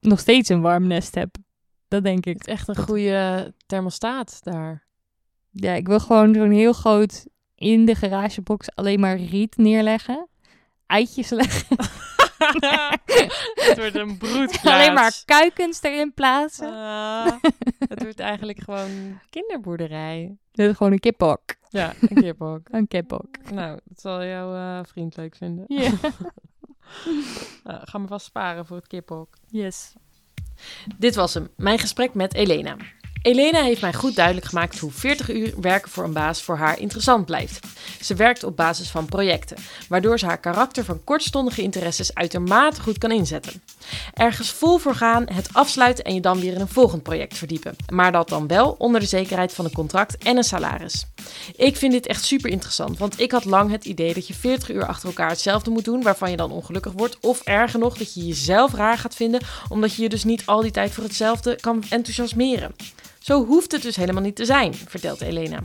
[0.00, 1.36] nog steeds een warm nest heb.
[1.88, 2.40] Dat denk Het ik.
[2.40, 4.86] is echt een goede thermostaat daar.
[5.50, 10.28] Ja, ik wil gewoon zo'n heel groot in de garagebox alleen maar riet neerleggen.
[10.86, 11.76] Eitjes leggen.
[13.68, 14.64] het wordt een broedplaats.
[14.74, 16.72] alleen maar kuikens erin plaatsen.
[16.72, 17.32] Ah,
[17.88, 20.36] het wordt eigenlijk gewoon kinderboerderij.
[20.52, 21.40] Dit is gewoon een kiphok.
[21.68, 22.60] Ja, een kiphok.
[22.70, 23.28] Een kiphok.
[23.52, 25.64] Nou, dat zal jouw eh, vriend leuk vinden.
[25.68, 25.90] Ja.
[27.64, 29.36] Nou, ga me vast sparen voor het kiphok.
[29.46, 29.92] Yes.
[30.98, 32.76] Dit was hem, mijn gesprek met Elena.
[33.22, 36.78] Elena heeft mij goed duidelijk gemaakt hoe 40 uur werken voor een baas voor haar
[36.78, 37.66] interessant blijft.
[38.00, 39.56] Ze werkt op basis van projecten,
[39.88, 43.62] waardoor ze haar karakter van kortstondige interesses uitermate goed kan inzetten.
[44.14, 47.76] Ergens vol voor gaan, het afsluiten en je dan weer in een volgend project verdiepen.
[47.92, 51.06] Maar dat dan wel onder de zekerheid van een contract en een salaris.
[51.56, 54.70] Ik vind dit echt super interessant, want ik had lang het idee dat je 40
[54.70, 57.18] uur achter elkaar hetzelfde moet doen, waarvan je dan ongelukkig wordt.
[57.20, 60.60] Of erger nog, dat je jezelf raar gaat vinden, omdat je je dus niet al
[60.60, 62.74] die tijd voor hetzelfde kan enthousiasmeren.
[63.30, 65.60] Zo hoeft het dus helemaal niet te zijn, vertelt Elena.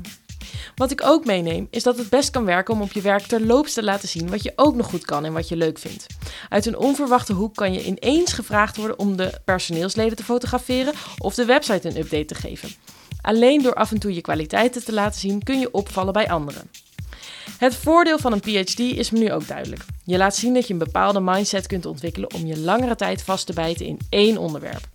[0.75, 3.73] Wat ik ook meeneem, is dat het best kan werken om op je werk terloops
[3.73, 6.05] te laten zien wat je ook nog goed kan en wat je leuk vindt.
[6.49, 11.35] Uit een onverwachte hoek kan je ineens gevraagd worden om de personeelsleden te fotograferen of
[11.35, 12.69] de website een update te geven.
[13.21, 16.69] Alleen door af en toe je kwaliteiten te laten zien kun je opvallen bij anderen.
[17.57, 19.85] Het voordeel van een PhD is me nu ook duidelijk.
[20.03, 23.45] Je laat zien dat je een bepaalde mindset kunt ontwikkelen om je langere tijd vast
[23.45, 24.94] te bijten in één onderwerp.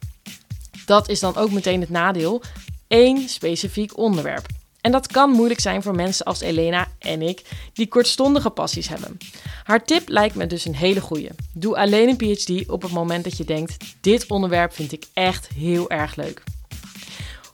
[0.87, 2.43] Dat is dan ook meteen het nadeel:
[2.89, 4.47] één specifiek onderwerp.
[4.81, 9.19] En dat kan moeilijk zijn voor mensen als Elena en ik, die kortstondige passies hebben.
[9.65, 11.31] Haar tip lijkt me dus een hele goeie.
[11.53, 15.49] Doe alleen een PhD op het moment dat je denkt: dit onderwerp vind ik echt
[15.49, 16.43] heel erg leuk.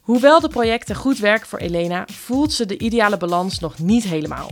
[0.01, 4.51] Hoewel de projecten goed werken voor Elena, voelt ze de ideale balans nog niet helemaal.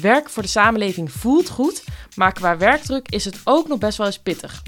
[0.00, 4.06] Werk voor de samenleving voelt goed, maar qua werkdruk is het ook nog best wel
[4.06, 4.62] eens pittig.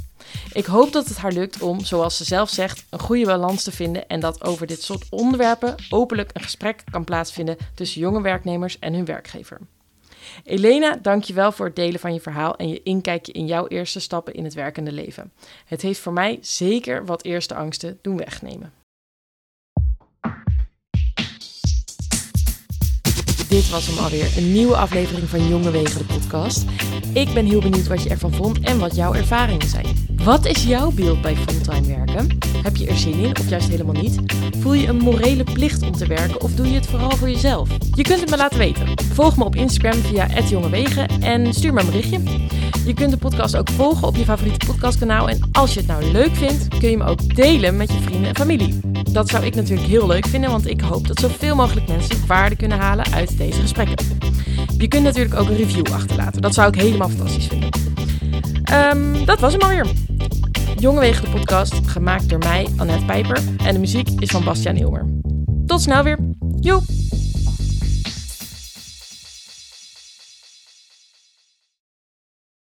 [0.53, 3.73] Ik hoop dat het haar lukt om, zoals ze zelf zegt, een goede balans te
[3.73, 8.79] vinden en dat over dit soort onderwerpen openlijk een gesprek kan plaatsvinden tussen jonge werknemers
[8.79, 9.61] en hun werkgever.
[10.45, 14.35] Elena, dankjewel voor het delen van je verhaal en je inkijkje in jouw eerste stappen
[14.35, 15.33] in het werkende leven.
[15.67, 18.73] Het heeft voor mij zeker wat eerste angsten doen wegnemen.
[23.53, 24.37] Dit was hem alweer.
[24.37, 26.65] Een nieuwe aflevering van Jonge Wegen, de podcast.
[27.13, 29.87] Ik ben heel benieuwd wat je ervan vond en wat jouw ervaringen zijn.
[30.25, 32.39] Wat is jouw beeld bij fulltime werken?
[32.63, 34.19] Heb je er zin in of juist helemaal niet?
[34.59, 37.69] Voel je een morele plicht om te werken of doe je het vooral voor jezelf?
[37.95, 38.87] Je kunt het me laten weten.
[39.13, 42.21] Volg me op Instagram via @jongewegen en stuur me een berichtje.
[42.85, 45.29] Je kunt de podcast ook volgen op je favoriete podcastkanaal.
[45.29, 48.29] En als je het nou leuk vindt, kun je me ook delen met je vrienden
[48.29, 48.81] en familie.
[49.13, 52.57] Dat zou ik natuurlijk heel leuk vinden, want ik hoop dat zoveel mogelijk mensen waarde
[52.57, 54.07] kunnen halen uit deze gesprekken.
[54.79, 56.43] Je kunt natuurlijk ook een review achterlaten.
[56.43, 57.71] Dat zou ik helemaal fantastisch vinden.
[58.65, 59.87] Ehm, dat was hem alweer.
[60.79, 63.39] Jongewegen de podcast, gemaakt door mij, Annette Pijper.
[63.65, 65.07] En de muziek is van Bastiaan Ilmer.
[65.67, 66.19] Tot snel weer.
[66.61, 66.83] Joep!